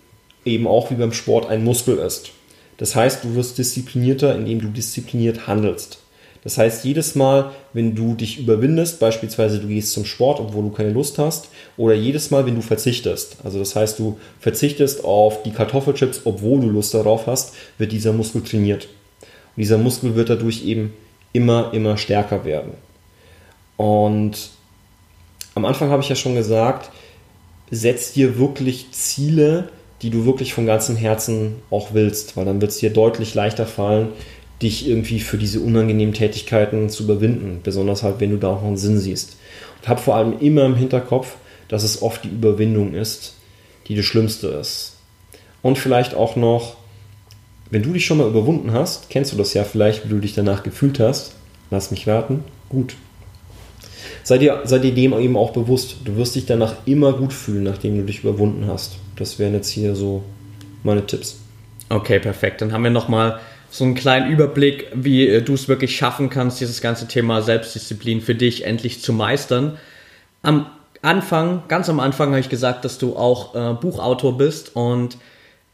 eben 0.46 0.66
auch 0.66 0.90
wie 0.90 0.94
beim 0.94 1.12
Sport 1.12 1.46
ein 1.46 1.62
Muskel 1.62 1.98
ist. 1.98 2.30
Das 2.78 2.96
heißt, 2.96 3.22
du 3.22 3.34
wirst 3.34 3.58
disziplinierter, 3.58 4.34
indem 4.34 4.62
du 4.62 4.68
diszipliniert 4.68 5.46
handelst. 5.46 5.98
Das 6.42 6.56
heißt, 6.56 6.86
jedes 6.86 7.14
Mal, 7.14 7.50
wenn 7.74 7.94
du 7.94 8.14
dich 8.14 8.38
überwindest, 8.38 8.98
beispielsweise 8.98 9.58
du 9.58 9.68
gehst 9.68 9.92
zum 9.92 10.06
Sport, 10.06 10.40
obwohl 10.40 10.62
du 10.62 10.70
keine 10.70 10.88
Lust 10.88 11.18
hast, 11.18 11.50
oder 11.76 11.92
jedes 11.92 12.30
Mal, 12.30 12.46
wenn 12.46 12.54
du 12.54 12.62
verzichtest, 12.62 13.36
also 13.44 13.58
das 13.58 13.76
heißt, 13.76 13.98
du 13.98 14.18
verzichtest 14.40 15.04
auf 15.04 15.42
die 15.42 15.52
Kartoffelchips, 15.52 16.22
obwohl 16.24 16.62
du 16.62 16.70
Lust 16.70 16.94
darauf 16.94 17.26
hast, 17.26 17.52
wird 17.76 17.92
dieser 17.92 18.14
Muskel 18.14 18.42
trainiert. 18.42 18.88
Und 19.54 19.60
dieser 19.60 19.76
Muskel 19.76 20.14
wird 20.14 20.30
dadurch 20.30 20.64
eben 20.64 20.94
immer, 21.34 21.74
immer 21.74 21.98
stärker 21.98 22.46
werden. 22.46 22.72
Und 23.76 24.48
am 25.54 25.66
Anfang 25.66 25.90
habe 25.90 26.02
ich 26.02 26.08
ja 26.08 26.16
schon 26.16 26.34
gesagt, 26.34 26.90
setz 27.72 28.12
dir 28.12 28.38
wirklich 28.38 28.92
Ziele, 28.92 29.68
die 30.02 30.10
du 30.10 30.26
wirklich 30.26 30.52
von 30.52 30.66
ganzem 30.66 30.94
Herzen 30.94 31.56
auch 31.70 31.94
willst, 31.94 32.36
weil 32.36 32.44
dann 32.44 32.60
wird 32.60 32.70
es 32.70 32.78
dir 32.78 32.90
deutlich 32.90 33.34
leichter 33.34 33.66
fallen, 33.66 34.08
dich 34.60 34.86
irgendwie 34.86 35.18
für 35.18 35.38
diese 35.38 35.60
unangenehmen 35.60 36.14
Tätigkeiten 36.14 36.90
zu 36.90 37.04
überwinden, 37.04 37.60
besonders 37.64 38.02
halt, 38.02 38.20
wenn 38.20 38.30
du 38.30 38.36
da 38.36 38.50
auch 38.50 38.62
einen 38.62 38.76
Sinn 38.76 38.98
siehst. 38.98 39.36
Und 39.80 39.88
hab 39.88 39.98
vor 39.98 40.14
allem 40.14 40.38
immer 40.38 40.66
im 40.66 40.76
Hinterkopf, 40.76 41.36
dass 41.68 41.82
es 41.82 42.02
oft 42.02 42.24
die 42.24 42.28
Überwindung 42.28 42.94
ist, 42.94 43.34
die 43.88 43.96
das 43.96 44.04
Schlimmste 44.04 44.48
ist. 44.48 44.98
Und 45.62 45.78
vielleicht 45.78 46.14
auch 46.14 46.36
noch, 46.36 46.76
wenn 47.70 47.82
du 47.82 47.92
dich 47.92 48.04
schon 48.04 48.18
mal 48.18 48.28
überwunden 48.28 48.72
hast, 48.72 49.08
kennst 49.08 49.32
du 49.32 49.36
das 49.36 49.54
ja 49.54 49.64
vielleicht, 49.64 50.04
wie 50.04 50.10
du 50.10 50.18
dich 50.18 50.34
danach 50.34 50.62
gefühlt 50.62 51.00
hast. 51.00 51.32
Lass 51.70 51.90
mich 51.90 52.06
raten. 52.06 52.44
Gut. 52.68 52.96
Sei 54.24 54.38
dir, 54.38 54.62
sei 54.64 54.78
dir 54.78 54.94
dem 54.94 55.12
eben 55.18 55.36
auch 55.36 55.50
bewusst. 55.50 55.96
Du 56.04 56.16
wirst 56.16 56.34
dich 56.34 56.46
danach 56.46 56.76
immer 56.86 57.12
gut 57.12 57.32
fühlen, 57.32 57.64
nachdem 57.64 57.96
du 57.96 58.04
dich 58.04 58.22
überwunden 58.22 58.66
hast. 58.68 58.96
Das 59.16 59.38
wären 59.38 59.54
jetzt 59.54 59.70
hier 59.70 59.94
so 59.94 60.22
meine 60.84 61.06
Tipps. 61.06 61.38
Okay, 61.88 62.18
perfekt. 62.18 62.60
Dann 62.60 62.72
haben 62.72 62.84
wir 62.84 62.90
nochmal 62.90 63.40
so 63.70 63.84
einen 63.84 63.94
kleinen 63.94 64.30
Überblick, 64.30 64.86
wie 64.94 65.26
äh, 65.26 65.42
du 65.42 65.54
es 65.54 65.68
wirklich 65.68 65.96
schaffen 65.96 66.30
kannst, 66.30 66.60
dieses 66.60 66.80
ganze 66.80 67.08
Thema 67.08 67.42
Selbstdisziplin 67.42 68.20
für 68.20 68.34
dich 68.34 68.64
endlich 68.64 69.02
zu 69.02 69.12
meistern. 69.12 69.78
Am 70.42 70.66
Anfang, 71.00 71.62
ganz 71.68 71.88
am 71.88 71.98
Anfang 71.98 72.28
habe 72.30 72.40
ich 72.40 72.48
gesagt, 72.48 72.84
dass 72.84 72.98
du 72.98 73.16
auch 73.16 73.54
äh, 73.54 73.74
Buchautor 73.74 74.38
bist 74.38 74.76
und 74.76 75.16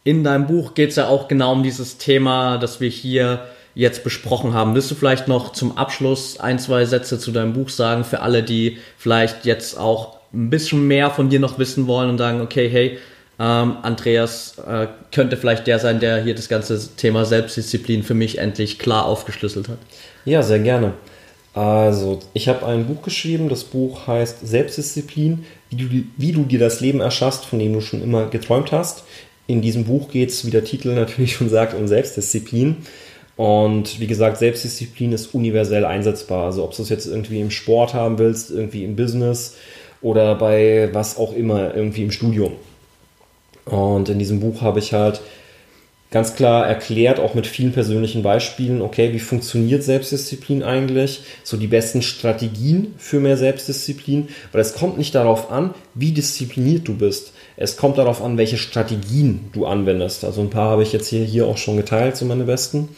in 0.05 0.25
deinem 0.25 0.47
Buch 0.47 0.75
geht 0.75 0.91
es 0.91 0.97
ja 0.97 1.09
auch 1.09 1.29
genau 1.29 1.53
um 1.53 1.63
dieses 1.63 1.99
Thema, 1.99 2.57
das 2.57 2.81
wir 2.81 2.89
hier 2.89 3.41
jetzt 3.79 4.03
besprochen 4.03 4.55
haben. 4.55 4.75
Willst 4.75 4.91
du 4.91 4.97
vielleicht 4.97 5.29
noch 5.29 5.53
zum 5.53 5.79
Abschluss 5.79 6.41
ein, 6.41 6.59
zwei 6.59 6.85
Sätze 6.85 7.21
zu 7.21 7.31
deinem 7.31 7.53
Buch 7.53 7.69
sagen 7.69 8.03
für 8.03 8.23
alle, 8.23 8.43
die 8.43 8.79
vielleicht 8.99 9.45
jetzt 9.45 9.79
auch 9.79 10.17
ein 10.35 10.51
bisschen 10.51 10.89
mehr 10.89 11.11
von 11.13 11.31
dir 11.31 11.39
noch 11.39 11.61
wissen 11.61 11.87
wollen 11.87 12.11
und 12.11 12.19
sagen, 12.19 12.41
okay, 12.41 12.69
hey, 12.69 12.99
ähm, 13.39 13.77
Andreas 13.83 14.57
äh, 14.67 14.89
könnte 15.13 15.37
vielleicht 15.37 15.69
der 15.69 15.79
sein, 15.79 16.01
der 16.01 16.25
hier 16.25 16.35
das 16.35 16.49
ganze 16.49 16.97
Thema 16.97 17.25
Selbstdisziplin 17.25 18.03
für 18.03 18.15
mich 18.15 18.39
endlich 18.39 18.81
klar 18.81 19.05
aufgeschlüsselt 19.07 19.69
hat. 19.69 19.79
Ja, 20.25 20.43
sehr 20.43 20.59
gerne. 20.59 20.95
Also, 21.55 22.19
ich 22.35 22.49
habe 22.49 22.67
ein 22.67 22.85
Buch 22.85 23.03
geschrieben, 23.03 23.49
das 23.49 23.63
Buch 23.63 24.09
heißt 24.09 24.45
Selbstdisziplin, 24.45 25.45
wie 25.71 25.77
du, 25.77 26.05
wie 26.17 26.33
du 26.33 26.43
dir 26.43 26.59
das 26.59 26.81
Leben 26.81 27.01
erschaffst, 27.01 27.45
von 27.45 27.61
dem 27.61 27.73
du 27.73 27.81
schon 27.81 28.03
immer 28.03 28.27
geträumt 28.27 28.73
hast. 28.73 29.05
In 29.47 29.63
diesem 29.63 29.85
Buch 29.85 30.11
geht 30.11 30.31
es, 30.31 30.45
wie 30.45 30.51
der 30.51 30.65
Titel 30.65 30.95
natürlich 30.95 31.37
schon 31.37 31.49
sagt, 31.49 31.75
um 31.75 31.87
Selbstdisziplin. 31.87 32.79
Und 33.39 34.01
wie 34.01 34.09
gesagt, 34.09 34.39
Selbstdisziplin 34.39 35.13
ist 35.13 35.33
universell 35.33 35.85
einsetzbar. 35.85 36.47
Also 36.47 36.65
ob 36.65 36.75
du 36.75 36.83
es 36.83 36.89
jetzt 36.89 37.07
irgendwie 37.07 37.41
im 37.41 37.53
Sport 37.53 37.95
haben 37.95 38.19
willst, 38.19 38.51
irgendwie 38.51 38.83
im 38.83 38.97
Business 38.97 39.55
oder 40.03 40.35
bei 40.35 40.89
was 40.93 41.17
auch 41.17 41.33
immer, 41.33 41.73
irgendwie 41.73 42.03
im 42.03 42.11
Studium. 42.11 42.55
Und 43.65 44.09
in 44.09 44.19
diesem 44.19 44.41
Buch 44.41 44.61
habe 44.61 44.81
ich 44.81 44.93
halt 44.93 45.21
ganz 46.11 46.35
klar 46.35 46.67
erklärt, 46.67 47.21
auch 47.21 47.35
mit 47.35 47.47
vielen 47.47 47.71
persönlichen 47.71 48.25
Beispielen, 48.25 48.83
okay, 48.83 49.13
wie 49.13 49.21
funktioniert 49.21 49.85
Selbstdisziplin 49.85 50.65
eigentlich? 50.65 51.21
So 51.45 51.57
die 51.57 51.69
besten 51.69 52.03
Strategien 52.03 52.95
für 52.99 53.21
mehr 53.21 53.37
Selbstdisziplin, 53.37 54.31
weil 54.51 54.63
es 54.63 54.75
kommt 54.75 54.99
nicht 54.99 55.15
darauf 55.15 55.53
an, 55.53 55.75
wie 55.95 56.11
diszipliniert 56.11 56.89
du 56.89 56.97
bist. 56.97 57.35
Es 57.57 57.77
kommt 57.77 57.99
darauf 57.99 58.21
an, 58.21 58.37
welche 58.37 58.57
Strategien 58.57 59.51
du 59.53 59.65
anwendest. 59.65 60.25
Also 60.25 60.41
ein 60.41 60.51
paar 60.51 60.71
habe 60.71 60.83
ich 60.83 60.93
jetzt 60.93 61.07
hier, 61.07 61.25
hier 61.25 61.47
auch 61.47 61.57
schon 61.57 61.77
geteilt, 61.77 62.17
so 62.17 62.25
meine 62.25 62.43
besten. 62.43 62.89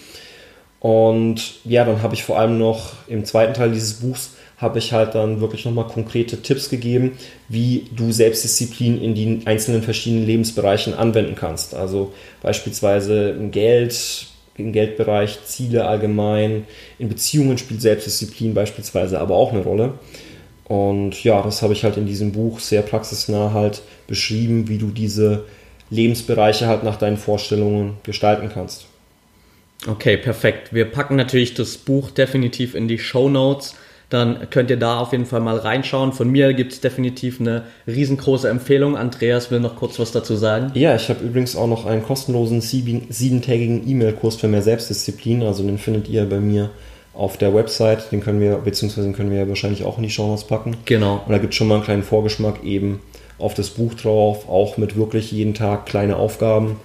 Und 0.81 1.65
ja, 1.65 1.85
dann 1.85 2.03
habe 2.03 2.15
ich 2.15 2.25
vor 2.25 2.39
allem 2.39 2.59
noch 2.59 2.95
im 3.07 3.25
zweiten 3.25 3.55
Teil 3.55 3.71
dieses 3.71 3.95
Buchs 3.95 4.31
habe 4.61 4.79
ich 4.79 4.93
halt 4.93 5.15
dann 5.15 5.41
wirklich 5.41 5.65
nochmal 5.65 5.87
konkrete 5.87 6.43
Tipps 6.43 6.69
gegeben, 6.69 7.13
wie 7.49 7.89
du 7.97 8.13
Selbstdisziplin 8.13 9.01
in 9.01 9.15
die 9.15 9.41
einzelnen 9.47 9.83
verschiedenen 9.83 10.27
Lebensbereichen 10.27 10.93
anwenden 10.93 11.35
kannst. 11.35 11.75
Also 11.75 12.13
beispielsweise 12.43 13.31
im 13.31 13.53
Geld, 13.53 14.27
im 14.57 14.73
Geldbereich, 14.73 15.39
Ziele 15.47 15.87
allgemein, 15.87 16.67
in 16.99 17.09
Beziehungen 17.09 17.57
spielt 17.57 17.81
Selbstdisziplin 17.81 18.53
beispielsweise 18.53 19.19
aber 19.19 19.35
auch 19.35 19.53
eine 19.53 19.63
Rolle. 19.63 19.95
Und 20.65 21.25
ja, 21.25 21.43
das 21.43 21.63
habe 21.63 21.73
ich 21.73 21.83
halt 21.83 21.97
in 21.97 22.07
diesem 22.07 22.33
Buch 22.33 22.61
sehr 22.61 22.83
praxisnah 22.83 23.53
halt 23.53 23.81
beschrieben, 24.07 24.69
wie 24.69 24.79
du 24.79 24.91
diese 24.91 25.45
Lebensbereiche 25.89 26.67
halt 26.67 26.85
nach 26.85 26.97
deinen 26.97 27.17
Vorstellungen 27.17 27.97
gestalten 28.03 28.51
kannst. 28.53 28.90
Okay, 29.87 30.17
perfekt. 30.17 30.75
Wir 30.75 30.85
packen 30.85 31.17
natürlich 31.17 31.55
das 31.55 31.79
Buch 31.79 32.11
definitiv 32.11 32.75
in 32.75 32.89
die 32.89 32.99
Show 32.99 33.29
Notes. 33.29 33.75
Dann 34.11 34.51
könnt 34.51 34.71
ihr 34.71 34.77
da 34.77 34.99
auf 34.99 35.13
jeden 35.13 35.25
Fall 35.25 35.41
mal 35.41 35.57
reinschauen. 35.57 36.13
Von 36.13 36.31
mir 36.31 36.53
gibt 36.53 36.73
es 36.73 36.81
definitiv 36.81 37.41
eine 37.41 37.63
riesengroße 37.87 38.49
Empfehlung. 38.49 38.97
Andreas 38.97 39.53
will 39.53 39.61
noch 39.61 39.77
kurz 39.77 40.01
was 40.01 40.11
dazu 40.11 40.35
sagen. 40.35 40.73
Ja, 40.75 40.97
ich 40.97 41.09
habe 41.09 41.25
übrigens 41.25 41.55
auch 41.55 41.69
noch 41.69 41.87
einen 41.87 42.03
kostenlosen 42.03 42.61
siebentägigen 42.61 43.89
E-Mail-Kurs 43.89 44.37
für 44.37 44.49
mehr 44.49 44.63
Selbstdisziplin. 44.63 45.45
Also 45.45 45.63
den 45.63 45.79
findet 45.79 46.09
ihr 46.09 46.29
bei 46.29 46.41
mir 46.41 46.71
auf 47.15 47.37
der 47.37 47.55
Website. 47.55 48.11
Den 48.11 48.21
können 48.21 48.41
wir, 48.41 48.57
beziehungsweise 48.57 49.07
den 49.07 49.15
können 49.15 49.31
wir 49.31 49.39
ja 49.39 49.49
wahrscheinlich 49.49 49.85
auch 49.85 49.97
in 49.97 50.03
die 50.03 50.11
Show 50.11 50.27
Notes 50.27 50.45
packen. 50.45 50.77
Genau. 50.87 51.23
Und 51.25 51.31
da 51.31 51.39
gibt 51.39 51.53
es 51.53 51.57
schon 51.57 51.69
mal 51.69 51.77
einen 51.77 51.85
kleinen 51.85 52.03
Vorgeschmack 52.03 52.65
eben 52.65 53.01
auf 53.39 53.55
das 53.55 53.71
Buch 53.71 53.95
drauf, 53.95 54.49
auch 54.49 54.77
mit 54.77 54.97
wirklich 54.97 55.31
jeden 55.31 55.55
Tag 55.55 55.87
kleine 55.87 56.17
Aufgaben 56.17 56.77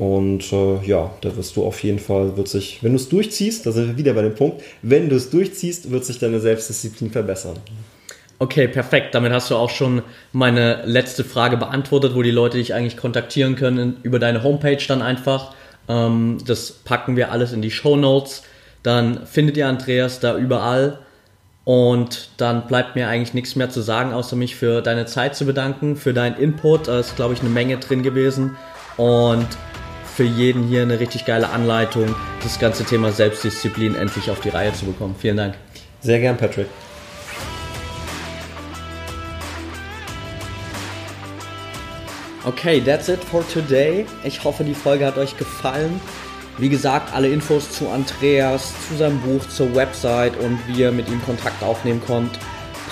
und 0.00 0.50
äh, 0.50 0.82
ja, 0.86 1.10
da 1.20 1.36
wirst 1.36 1.56
du 1.56 1.64
auf 1.66 1.84
jeden 1.84 1.98
Fall, 1.98 2.34
wird 2.38 2.48
sich, 2.48 2.82
wenn 2.82 2.92
du 2.92 2.96
es 2.96 3.10
durchziehst, 3.10 3.66
da 3.66 3.72
sind 3.72 3.86
wir 3.86 3.98
wieder 3.98 4.14
bei 4.14 4.22
dem 4.22 4.34
Punkt, 4.34 4.62
wenn 4.80 5.10
du 5.10 5.16
es 5.16 5.28
durchziehst, 5.28 5.90
wird 5.90 6.06
sich 6.06 6.18
deine 6.18 6.40
Selbstdisziplin 6.40 7.10
verbessern. 7.10 7.58
Okay, 8.38 8.66
perfekt. 8.66 9.14
Damit 9.14 9.30
hast 9.30 9.50
du 9.50 9.56
auch 9.56 9.68
schon 9.68 10.00
meine 10.32 10.86
letzte 10.86 11.22
Frage 11.22 11.58
beantwortet, 11.58 12.14
wo 12.14 12.22
die 12.22 12.30
Leute 12.30 12.56
dich 12.56 12.72
eigentlich 12.72 12.96
kontaktieren 12.96 13.56
können 13.56 13.98
über 14.02 14.18
deine 14.18 14.42
Homepage 14.42 14.82
dann 14.88 15.02
einfach. 15.02 15.52
Ähm, 15.86 16.38
das 16.46 16.72
packen 16.72 17.16
wir 17.16 17.30
alles 17.30 17.52
in 17.52 17.60
die 17.60 17.70
Show 17.70 17.96
Notes. 17.96 18.42
Dann 18.82 19.26
findet 19.26 19.58
ihr 19.58 19.68
Andreas 19.68 20.18
da 20.18 20.34
überall. 20.34 21.00
Und 21.64 22.30
dann 22.38 22.66
bleibt 22.66 22.96
mir 22.96 23.06
eigentlich 23.06 23.34
nichts 23.34 23.54
mehr 23.54 23.68
zu 23.68 23.82
sagen, 23.82 24.14
außer 24.14 24.34
mich 24.34 24.56
für 24.56 24.80
deine 24.80 25.04
Zeit 25.04 25.36
zu 25.36 25.44
bedanken, 25.44 25.96
für 25.96 26.14
deinen 26.14 26.38
Input. 26.38 26.88
Da 26.88 27.00
ist, 27.00 27.16
glaube 27.16 27.34
ich, 27.34 27.40
eine 27.40 27.50
Menge 27.50 27.76
drin 27.76 28.02
gewesen. 28.02 28.56
Und 28.96 29.46
für 30.14 30.24
jeden 30.24 30.64
hier 30.64 30.82
eine 30.82 31.00
richtig 31.00 31.24
geile 31.24 31.50
Anleitung, 31.50 32.14
das 32.42 32.58
ganze 32.58 32.84
Thema 32.84 33.12
Selbstdisziplin 33.12 33.94
endlich 33.94 34.30
auf 34.30 34.40
die 34.40 34.50
Reihe 34.50 34.72
zu 34.72 34.86
bekommen. 34.86 35.14
Vielen 35.18 35.36
Dank. 35.36 35.54
Sehr 36.00 36.18
gern, 36.18 36.36
Patrick. 36.36 36.66
Okay, 42.44 42.80
that's 42.80 43.08
it 43.08 43.22
for 43.22 43.46
today. 43.48 44.06
Ich 44.24 44.42
hoffe, 44.44 44.64
die 44.64 44.74
Folge 44.74 45.04
hat 45.06 45.18
euch 45.18 45.36
gefallen. 45.36 46.00
Wie 46.56 46.70
gesagt, 46.70 47.14
alle 47.14 47.28
Infos 47.28 47.70
zu 47.70 47.88
Andreas, 47.88 48.72
zu 48.88 48.96
seinem 48.96 49.20
Buch, 49.20 49.46
zur 49.48 49.74
Website 49.74 50.36
und 50.38 50.58
wie 50.66 50.80
ihr 50.80 50.90
mit 50.90 51.08
ihm 51.08 51.22
Kontakt 51.24 51.62
aufnehmen 51.62 52.02
könnt, 52.06 52.38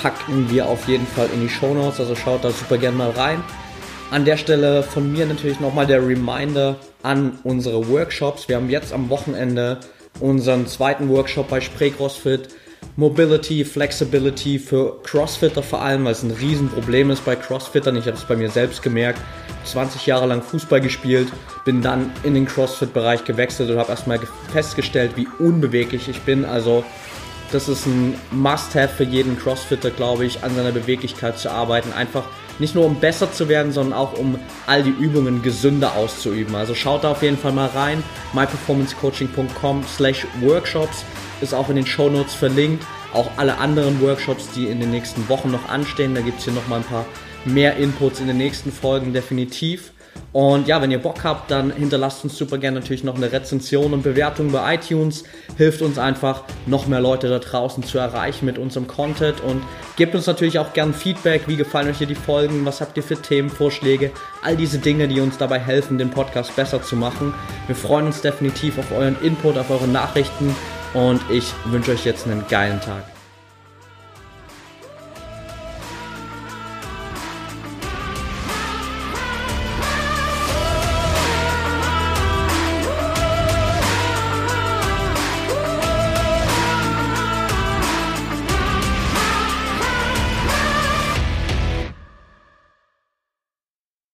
packen 0.03 0.51
wir 0.51 0.67
auf 0.67 0.87
jeden 0.87 1.07
Fall 1.07 1.29
in 1.35 1.41
die 1.41 1.49
Show 1.49 1.75
Notes. 1.75 1.99
Also 1.99 2.15
schaut 2.15 2.45
da 2.45 2.51
super 2.51 2.79
gern 2.79 2.97
mal 2.97 3.11
rein. 3.11 3.43
An 4.11 4.25
der 4.25 4.39
Stelle 4.39 4.83
von 4.83 5.13
mir 5.13 5.27
natürlich 5.27 5.61
nochmal 5.61 5.87
der 5.87 6.07
Reminder 6.07 6.77
an 7.03 7.39
unsere 7.45 7.89
Workshops. 7.89 8.49
Wir 8.49 8.57
haben 8.57 8.71
jetzt 8.71 8.95
am 8.95 9.11
Wochenende 9.11 9.81
unseren 10.19 10.67
zweiten 10.67 11.11
Workshop 11.11 11.51
bei 11.51 11.61
Spray 11.61 11.91
CrossFit. 11.91 12.49
Mobility, 12.97 13.67
Flexibility 13.67 14.59
für 14.59 15.03
Crossfitter 15.03 15.63
vor 15.63 15.83
allem, 15.83 16.07
weil 16.07 16.13
es 16.13 16.23
ein 16.23 16.31
Riesenproblem 16.31 17.11
ist 17.11 17.25
bei 17.27 17.37
Crossfittern. 17.37 17.97
Ich 17.97 18.07
habe 18.07 18.17
es 18.17 18.25
bei 18.25 18.35
mir 18.35 18.51
selbst 18.51 18.83
gemerkt. 18.83 19.21
20 19.65 20.07
Jahre 20.07 20.27
lang 20.27 20.41
Fußball 20.41 20.81
gespielt, 20.81 21.29
bin 21.67 21.83
dann 21.83 22.11
in 22.23 22.33
den 22.33 22.47
Crossfit-Bereich 22.47 23.25
gewechselt 23.25 23.71
und 23.71 23.79
habe 23.79 23.91
erstmal 23.91 24.19
festgestellt, 24.51 25.13
wie 25.17 25.29
unbeweglich 25.39 26.09
ich 26.09 26.23
bin. 26.23 26.47
Also 26.47 26.83
das 27.53 27.69
ist 27.69 27.87
ein 27.87 28.15
Must-Have 28.31 28.89
für 28.89 29.05
jeden 29.05 29.39
Crossfitter, 29.39 29.91
glaube 29.91 30.27
ich, 30.27 30.43
an 30.43 30.55
seiner 30.55 30.73
Beweglichkeit 30.73 31.39
zu 31.39 31.51
arbeiten. 31.51 31.93
Einfach 31.93 32.25
nicht 32.59 32.75
nur 32.75 32.85
um 32.85 32.97
besser 32.97 33.33
zu 33.33 33.49
werden, 33.49 33.73
sondern 33.73 33.99
auch 33.99 34.19
um 34.19 34.39
all 34.67 34.83
die 34.83 34.91
Übungen 34.91 35.43
gesünder 35.43 35.95
auszuüben. 35.95 36.55
Also 36.55 36.75
schaut 36.75 37.05
da 37.05 37.13
auf 37.13 37.23
jeden 37.23 37.39
Fall 37.39 37.53
mal 37.53 37.69
rein. 37.69 38.03
myperformancecoaching.com 38.33 39.85
slash 39.85 40.27
workshops 40.41 41.05
ist 41.41 41.55
auch 41.55 41.69
in 41.69 41.77
den 41.77 41.87
Show 41.87 42.09
Notes 42.09 42.35
verlinkt. 42.35 42.85
Auch 43.15 43.31
alle 43.37 43.59
anderen 43.59 44.01
Workshops, 44.03 44.51
die 44.55 44.67
in 44.67 44.81
den 44.81 44.91
nächsten 44.91 45.29
Wochen 45.29 45.51
noch 45.51 45.69
anstehen. 45.69 46.15
Da 46.15 46.21
gibt 46.21 46.39
es 46.39 46.45
hier 46.45 46.53
nochmal 46.53 46.81
ein 46.81 46.85
paar 46.85 47.07
mehr 47.45 47.77
Inputs 47.77 48.21
in 48.21 48.27
den 48.27 48.37
nächsten 48.37 48.73
Folgen 48.73 49.13
definitiv. 49.13 49.93
Und 50.33 50.69
ja, 50.69 50.83
wenn 50.83 50.91
ihr 50.91 50.99
Bock 50.99 51.25
habt, 51.25 51.51
dann 51.51 51.71
hinterlasst 51.73 52.23
uns 52.23 52.37
super 52.37 52.59
gerne 52.59 52.81
natürlich 52.81 53.03
noch 53.03 53.17
eine 53.17 53.33
Rezension 53.33 53.95
und 53.95 54.03
Bewertung 54.03 54.53
bei 54.53 54.75
iTunes. 54.75 55.25
Hilft 55.57 55.81
uns 55.81 55.99
einfach, 55.99 56.45
noch 56.67 56.87
mehr 56.87 57.01
Leute 57.01 57.29
da 57.29 57.39
draußen 57.39 57.83
zu 57.83 57.99
erreichen 57.99 58.45
mit 58.45 58.59
unserem 58.59 58.87
Content 58.87 59.41
und 59.41 59.63
gebt 59.97 60.15
uns 60.15 60.27
natürlich 60.27 60.59
auch 60.59 60.75
gerne 60.75 60.93
Feedback. 60.93 61.43
Wie 61.47 61.57
gefallen 61.57 61.89
euch 61.89 61.99
hier 61.99 62.07
die 62.07 62.15
Folgen? 62.15 62.67
Was 62.67 62.81
habt 62.81 62.97
ihr 62.99 63.03
für 63.03 63.17
Themenvorschläge? 63.17 64.11
All 64.43 64.57
diese 64.57 64.79
Dinge, 64.79 65.09
die 65.09 65.21
uns 65.21 65.39
dabei 65.39 65.59
helfen, 65.59 65.97
den 65.97 66.11
Podcast 66.11 66.55
besser 66.57 66.83
zu 66.83 66.95
machen. 66.95 67.33
Wir 67.67 67.77
freuen 67.77 68.07
uns 68.07 68.21
definitiv 68.21 68.79
auf 68.79 68.93
euren 68.93 69.21
Input, 69.23 69.57
auf 69.57 69.71
eure 69.71 69.89
Nachrichten 69.89 70.55
und 70.93 71.21
ich 71.31 71.53
wünsche 71.65 71.93
euch 71.93 72.05
jetzt 72.05 72.27
einen 72.27 72.45
geilen 72.49 72.81
Tag. 72.81 73.18